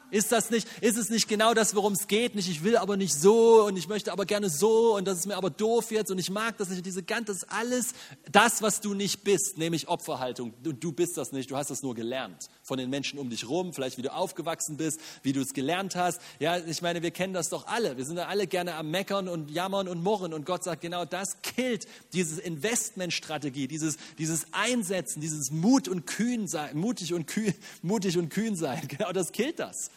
[0.10, 2.36] Ist, das nicht, ist es nicht genau das, worum es geht?
[2.36, 5.28] Nicht, ich will aber nicht so und ich möchte aber gerne so und das ist
[5.28, 6.86] mir aber doof jetzt und ich mag das nicht.
[6.86, 7.94] Diese ganze, das ist alles
[8.32, 10.54] das, was du nicht bist, nämlich Opferhaltung.
[10.64, 13.48] Du, du bist das nicht, du hast das nur gelernt von den Menschen um dich
[13.48, 16.22] rum, vielleicht wie du aufgewachsen bist, wie du es gelernt hast.
[16.40, 17.98] Ja, ich meine, wir kennen das doch alle.
[17.98, 21.06] Wir sind ja alle gerne am Meckern und Jammern und Murren und Gott sagt, genau
[21.06, 27.54] das killt diese Investmentstrategie, dieses, dieses Einsetzen, dieses Mut und Kühn sein, mutig und kühn,
[27.82, 28.88] mutig und kühn sein.
[28.98, 29.92] Genau das killt das.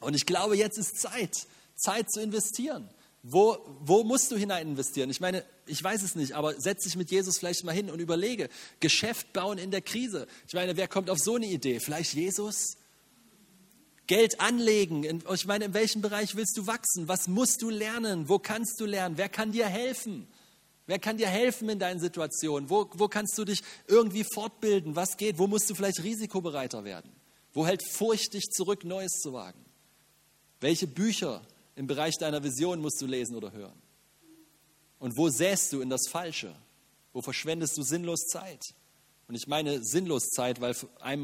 [0.00, 1.46] Und ich glaube, jetzt ist Zeit,
[1.76, 2.88] Zeit zu investieren.
[3.22, 5.10] Wo, wo musst du hinein investieren?
[5.10, 8.00] Ich meine, ich weiß es nicht, aber setz dich mit Jesus vielleicht mal hin und
[8.00, 8.48] überlege,
[8.80, 10.26] Geschäft bauen in der Krise.
[10.48, 11.80] Ich meine, wer kommt auf so eine Idee?
[11.80, 12.78] Vielleicht Jesus?
[14.06, 15.22] Geld anlegen.
[15.32, 17.08] Ich meine, in welchem Bereich willst du wachsen?
[17.08, 18.28] Was musst du lernen?
[18.28, 19.18] Wo kannst du lernen?
[19.18, 20.26] Wer kann dir helfen?
[20.86, 22.70] Wer kann dir helfen in deinen Situationen?
[22.70, 24.96] Wo, wo kannst du dich irgendwie fortbilden?
[24.96, 25.38] Was geht?
[25.38, 27.12] Wo musst du vielleicht risikobereiter werden?
[27.52, 29.64] Wo hält Furcht dich zurück, Neues zu wagen?
[30.60, 31.42] Welche Bücher
[31.74, 33.80] im Bereich deiner Vision musst du lesen oder hören?
[34.98, 36.54] Und wo säst du in das Falsche?
[37.12, 38.74] Wo verschwendest du sinnlos Zeit?
[39.26, 40.74] Und ich meine sinnlos Zeit, weil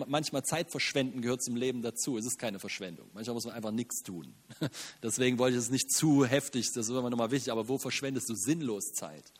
[0.07, 2.17] manchmal Zeit verschwenden gehört zum Leben dazu.
[2.17, 3.11] Es ist keine Verschwendung.
[3.13, 4.33] Manchmal muss man einfach nichts tun.
[5.03, 8.29] Deswegen wollte ich es nicht zu heftig, das ist immer nochmal wichtig, aber wo verschwendest
[8.29, 9.33] du sinnlos Zeit?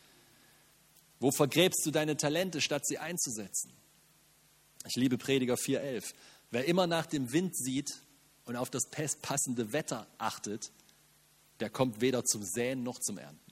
[1.21, 3.73] Wo vergräbst du deine Talente, statt sie einzusetzen?
[4.87, 6.13] Ich liebe Prediger 4.11.
[6.51, 7.95] Wer immer nach dem Wind sieht
[8.47, 8.89] und auf das
[9.21, 10.71] passende Wetter achtet,
[11.61, 13.47] der kommt weder zum Säen noch zum Ernten.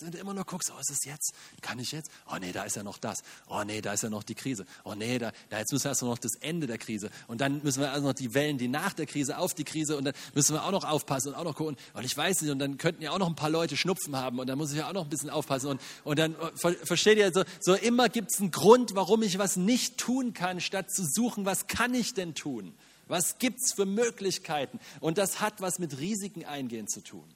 [0.00, 1.34] Du immer nur guckst, oh, ist es jetzt?
[1.60, 2.10] Kann ich jetzt?
[2.28, 3.22] Oh nee, da ist ja noch das.
[3.46, 4.66] Oh nee, da ist ja noch die Krise.
[4.82, 7.10] Oh nee, da, da jetzt müssen wir erst noch das Ende der Krise.
[7.28, 9.96] Und dann müssen wir also noch die Wellen, die nach der Krise auf die Krise
[9.96, 11.76] und dann müssen wir auch noch aufpassen und auch noch gucken.
[11.92, 14.40] Und ich weiß nicht, und dann könnten ja auch noch ein paar Leute Schnupfen haben
[14.40, 15.68] und dann muss ich ja auch noch ein bisschen aufpassen.
[15.68, 19.38] Und, und dann, ver, versteht ihr, so, so immer gibt es einen Grund, warum ich
[19.38, 22.74] was nicht tun kann, statt zu suchen, was kann ich denn tun?
[23.06, 24.78] Was gibt es für Möglichkeiten?
[25.00, 27.34] Und das hat was mit Risiken eingehen zu tun.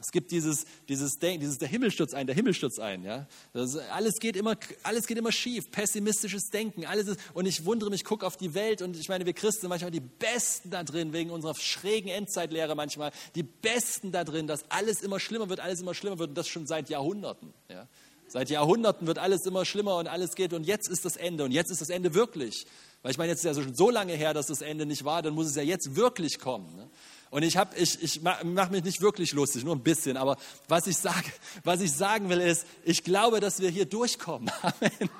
[0.00, 3.02] Es gibt dieses, dieses, dieses der Himmel stürzt ein, der Himmel stürzt ein.
[3.02, 3.26] Ja?
[3.52, 6.86] Das, alles, geht immer, alles geht immer schief, pessimistisches Denken.
[6.86, 9.62] Alles ist, und ich wundere mich, gucke auf die Welt und ich meine, wir Christen
[9.62, 14.46] sind manchmal die Besten da drin, wegen unserer schrägen Endzeitlehre manchmal, die Besten da drin,
[14.46, 17.52] dass alles immer schlimmer wird, alles immer schlimmer wird und das schon seit Jahrhunderten.
[17.68, 17.88] Ja?
[18.28, 21.52] Seit Jahrhunderten wird alles immer schlimmer und alles geht und jetzt ist das Ende und
[21.52, 22.66] jetzt ist das Ende wirklich.
[23.02, 25.22] Weil ich meine, jetzt ist ja schon so lange her, dass das Ende nicht war,
[25.22, 26.76] dann muss es ja jetzt wirklich kommen.
[26.76, 26.90] Ne?
[27.30, 30.16] Und ich, ich, ich mache mich nicht wirklich lustig, nur ein bisschen.
[30.16, 31.30] Aber was ich, sage,
[31.64, 34.50] was ich sagen will ist, ich glaube, dass wir hier durchkommen.
[34.62, 35.10] Amen.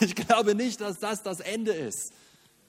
[0.00, 2.12] Ich glaube nicht, dass das das Ende ist.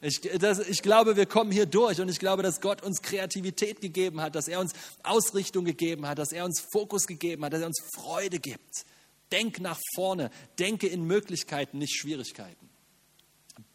[0.01, 3.79] Ich, das, ich glaube, wir kommen hier durch und ich glaube, dass Gott uns Kreativität
[3.79, 7.61] gegeben hat, dass er uns Ausrichtung gegeben hat, dass er uns Fokus gegeben hat, dass
[7.61, 8.85] er uns Freude gibt.
[9.33, 10.29] Denk nach vorne,
[10.59, 12.69] denke in Möglichkeiten, nicht Schwierigkeiten.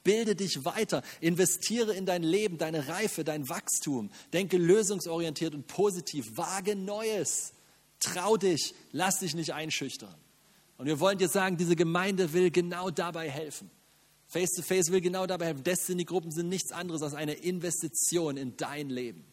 [0.05, 4.11] Bilde dich weiter, investiere in dein Leben, deine Reife, dein Wachstum.
[4.33, 6.25] Denke lösungsorientiert und positiv.
[6.37, 7.53] Wage Neues.
[7.99, 10.15] Trau dich, lass dich nicht einschüchtern.
[10.77, 13.69] Und wir wollen dir sagen, diese Gemeinde will genau dabei helfen.
[14.29, 15.65] Face to Face will genau dabei helfen.
[15.65, 19.25] Destiny-Gruppen sind nichts anderes als eine Investition in dein Leben.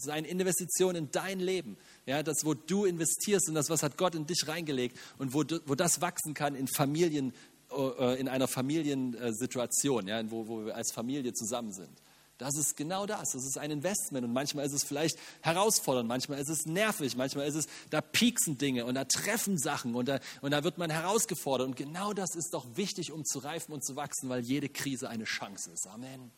[0.00, 1.76] Es ist eine Investition in dein Leben.
[2.06, 5.44] Ja, das, wo du investierst in das, was hat Gott in dich reingelegt und wo,
[5.66, 7.34] wo das wachsen kann in Familien,
[7.70, 12.00] äh, in einer Familiensituation, ja, wo, wo wir als Familie zusammen sind.
[12.38, 13.32] Das ist genau das.
[13.32, 14.24] Das ist ein Investment.
[14.24, 18.56] Und manchmal ist es vielleicht herausfordernd, manchmal ist es nervig, manchmal ist es, da pieksen
[18.56, 21.68] Dinge und da treffen Sachen und da, und da wird man herausgefordert.
[21.68, 25.10] Und genau das ist doch wichtig, um zu reifen und zu wachsen, weil jede Krise
[25.10, 25.86] eine Chance ist.
[25.86, 26.30] Amen.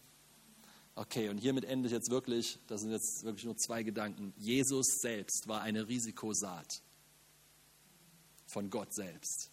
[0.94, 4.34] Okay, und hiermit ende ich jetzt wirklich, das sind jetzt wirklich nur zwei Gedanken.
[4.36, 6.82] Jesus selbst war eine Risikosaat
[8.46, 9.50] von Gott selbst.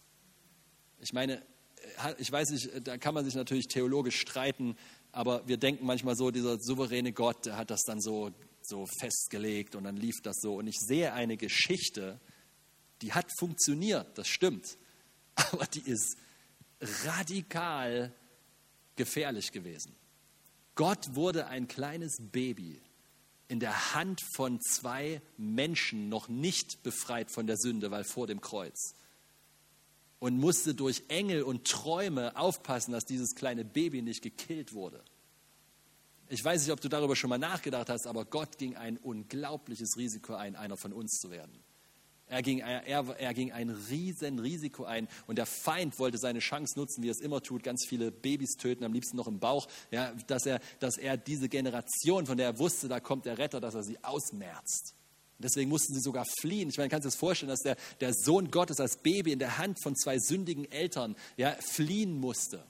[0.98, 1.42] Ich meine,
[2.18, 4.76] ich weiß nicht, da kann man sich natürlich theologisch streiten,
[5.12, 9.74] aber wir denken manchmal so, dieser souveräne Gott, der hat das dann so, so festgelegt
[9.74, 10.56] und dann lief das so.
[10.56, 12.20] Und ich sehe eine Geschichte,
[13.00, 14.76] die hat funktioniert, das stimmt,
[15.34, 16.18] aber die ist
[17.06, 18.12] radikal
[18.94, 19.96] gefährlich gewesen.
[20.80, 22.80] Gott wurde ein kleines Baby
[23.48, 28.40] in der Hand von zwei Menschen noch nicht befreit von der Sünde, weil vor dem
[28.40, 28.94] Kreuz
[30.20, 35.04] und musste durch Engel und Träume aufpassen, dass dieses kleine Baby nicht gekillt wurde.
[36.30, 39.98] Ich weiß nicht, ob du darüber schon mal nachgedacht hast, aber Gott ging ein unglaubliches
[39.98, 41.62] Risiko ein, einer von uns zu werden.
[42.30, 46.78] Er ging, er, er ging ein riesen Risiko ein und der Feind wollte seine Chance
[46.78, 49.66] nutzen, wie er es immer tut, ganz viele Babys töten, am liebsten noch im Bauch,
[49.90, 53.60] ja, dass, er, dass er diese Generation, von der er wusste, da kommt der Retter,
[53.60, 54.94] dass er sie ausmerzt.
[55.38, 56.68] Deswegen mussten sie sogar fliehen.
[56.68, 59.40] Ich meine, kannst du dir das vorstellen, dass der, der Sohn Gottes als Baby in
[59.40, 62.64] der Hand von zwei sündigen Eltern ja, fliehen musste.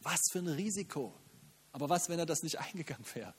[0.00, 1.12] Was für ein Risiko.
[1.72, 3.34] Aber was, wenn er das nicht eingegangen wäre?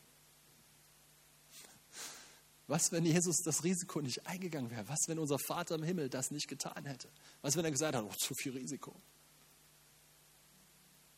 [2.67, 4.87] Was, wenn Jesus das Risiko nicht eingegangen wäre?
[4.87, 7.09] Was, wenn unser Vater im Himmel das nicht getan hätte?
[7.41, 8.99] Was, wenn er gesagt hat, oh, zu viel Risiko?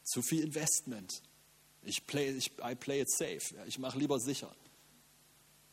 [0.04, 1.22] Zu viel Investment.
[1.84, 3.56] Ich play, ich, I play it safe.
[3.66, 4.54] Ich mache lieber sicher.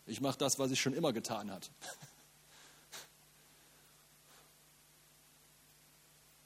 [0.07, 1.66] Ich mache das, was ich schon immer getan habe.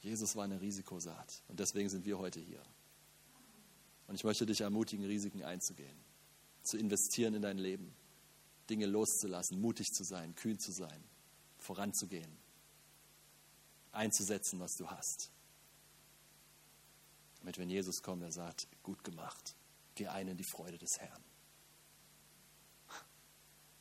[0.01, 2.63] Jesus war eine Risikosaat und deswegen sind wir heute hier.
[4.07, 5.99] Und ich möchte dich ermutigen, Risiken einzugehen,
[6.63, 7.95] zu investieren in dein Leben,
[8.69, 11.03] Dinge loszulassen, mutig zu sein, kühn zu sein,
[11.59, 12.37] voranzugehen,
[13.93, 15.31] einzusetzen, was du hast.
[17.41, 19.55] Damit, wenn Jesus kommt, er sagt, gut gemacht,
[19.95, 21.25] geh ein in die Freude des Herrn.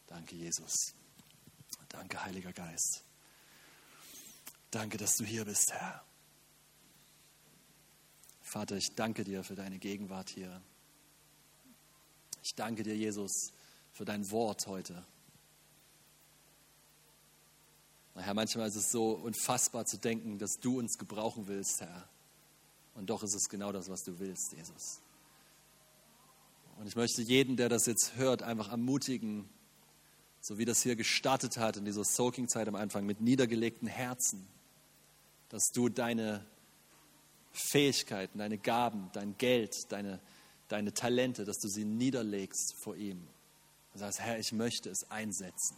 [0.07, 0.93] Danke, Jesus.
[1.89, 3.03] Danke, Heiliger Geist.
[4.71, 6.03] Danke, dass du hier bist, Herr.
[8.41, 10.61] Vater, ich danke dir für deine Gegenwart hier.
[12.43, 13.51] Ich danke dir, Jesus,
[13.97, 15.03] für dein Wort heute.
[18.13, 22.07] Herr, manchmal ist es so unfassbar zu denken, dass du uns gebrauchen willst, Herr.
[22.93, 25.01] Und doch ist es genau das, was du willst, Jesus.
[26.77, 29.49] Und ich möchte jeden, der das jetzt hört, einfach ermutigen,
[30.41, 34.47] so wie das hier gestartet hat in dieser Soaking-Zeit am Anfang, mit niedergelegten Herzen,
[35.49, 36.45] dass du deine
[37.51, 40.19] Fähigkeiten, deine Gaben, dein Geld, deine,
[40.67, 43.27] deine Talente, dass du sie niederlegst vor ihm.
[43.97, 45.75] Und sagst, Herr, ich möchte es einsetzen.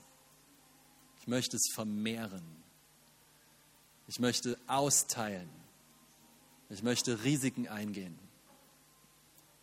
[1.21, 2.43] Ich möchte es vermehren.
[4.09, 5.49] Ich möchte austeilen.
[6.69, 8.19] Ich möchte Risiken eingehen.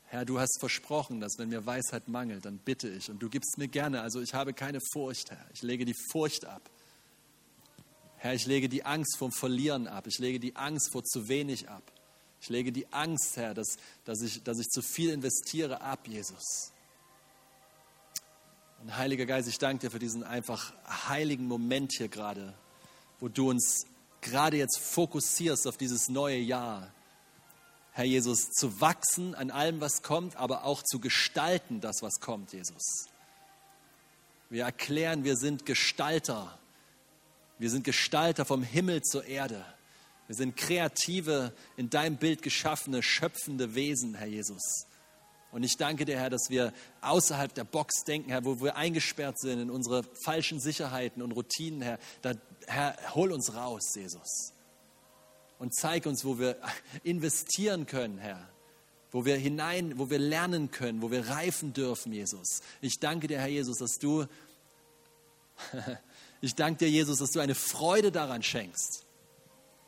[0.06, 3.58] Herr, du hast versprochen, dass wenn mir Weisheit mangelt, dann bitte ich und du gibst
[3.58, 4.00] mir gerne.
[4.00, 5.46] Also ich habe keine Furcht, Herr.
[5.52, 6.70] Ich lege die Furcht ab.
[8.16, 10.06] Herr, ich lege die Angst vom Verlieren ab.
[10.06, 11.92] Ich lege die Angst vor zu wenig ab.
[12.40, 13.76] Ich lege die Angst, Herr, dass,
[14.06, 16.72] dass, ich, dass ich zu viel investiere, ab, Jesus.
[18.86, 20.72] Und Heiliger Geist, ich danke dir für diesen einfach
[21.08, 22.54] heiligen Moment hier gerade,
[23.18, 23.84] wo du uns
[24.20, 26.92] gerade jetzt fokussierst auf dieses neue Jahr.
[27.90, 32.52] Herr Jesus, zu wachsen an allem, was kommt, aber auch zu gestalten das, was kommt,
[32.52, 33.08] Jesus.
[34.50, 36.56] Wir erklären, wir sind Gestalter.
[37.58, 39.66] Wir sind Gestalter vom Himmel zur Erde.
[40.28, 44.86] Wir sind kreative, in deinem Bild geschaffene, schöpfende Wesen, Herr Jesus.
[45.56, 49.40] Und ich danke dir, Herr, dass wir außerhalb der Box denken, Herr, wo wir eingesperrt
[49.40, 51.98] sind in unsere falschen Sicherheiten und Routinen, Herr.
[52.20, 52.34] Da,
[52.66, 54.52] Herr, hol uns raus, Jesus
[55.58, 56.58] und zeig uns, wo wir
[57.02, 58.48] investieren können, Herr.
[59.10, 62.60] Wo wir hinein, wo wir lernen können, wo wir reifen dürfen, Jesus.
[62.82, 64.26] Ich danke dir, Herr Jesus, dass du,
[66.42, 69.05] ich danke dir, Jesus, dass du eine Freude daran schenkst.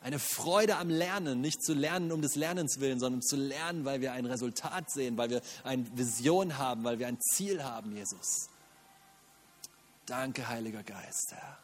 [0.00, 4.00] Eine Freude am Lernen, nicht zu lernen um des Lernens willen, sondern zu lernen, weil
[4.00, 8.48] wir ein Resultat sehen, weil wir eine Vision haben, weil wir ein Ziel haben, Jesus.
[10.06, 11.58] Danke, Heiliger Geist, Herr.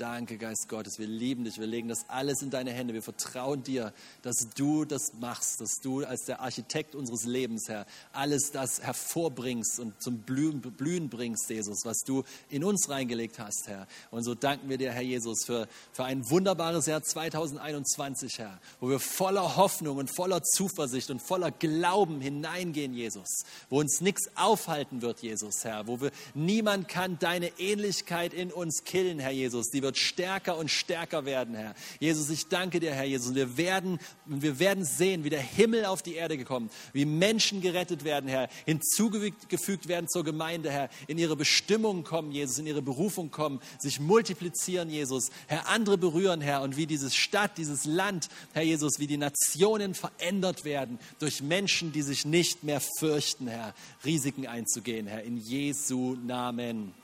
[0.00, 0.98] Danke, Geist Gottes.
[0.98, 1.58] Wir lieben dich.
[1.58, 2.94] Wir legen das alles in deine Hände.
[2.94, 3.92] Wir vertrauen dir,
[4.22, 7.84] dass du das machst, dass du als der Architekt unseres Lebens, Herr,
[8.14, 10.62] alles das hervorbringst und zum Blühen,
[11.10, 13.86] bringst, Jesus, was du in uns reingelegt hast, Herr.
[14.10, 18.88] Und so danken wir dir, Herr Jesus, für, für ein wunderbares Jahr 2021, Herr, wo
[18.88, 25.02] wir voller Hoffnung und voller Zuversicht und voller Glauben hineingehen, Jesus, wo uns nichts aufhalten
[25.02, 29.82] wird, Jesus, Herr, wo wir niemand kann deine Ähnlichkeit in uns killen, Herr Jesus, die
[29.82, 31.74] wir wird stärker und stärker werden, Herr.
[31.98, 33.34] Jesus, ich danke dir, Herr Jesus.
[33.34, 38.04] Wir werden, wir werden sehen, wie der Himmel auf die Erde gekommen, wie Menschen gerettet
[38.04, 43.32] werden, Herr, hinzugefügt werden zur Gemeinde, Herr, in ihre Bestimmung kommen, Jesus, in ihre Berufung
[43.32, 48.62] kommen, sich multiplizieren, Jesus, Herr, andere berühren, Herr, und wie diese Stadt, dieses Land, Herr
[48.62, 53.74] Jesus, wie die Nationen verändert werden durch Menschen, die sich nicht mehr fürchten, Herr,
[54.04, 56.94] Risiken einzugehen, Herr, in Jesu Namen.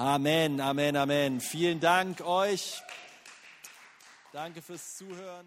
[0.00, 1.40] Amen, Amen, Amen.
[1.42, 2.82] Vielen Dank euch.
[4.32, 5.46] Danke fürs Zuhören.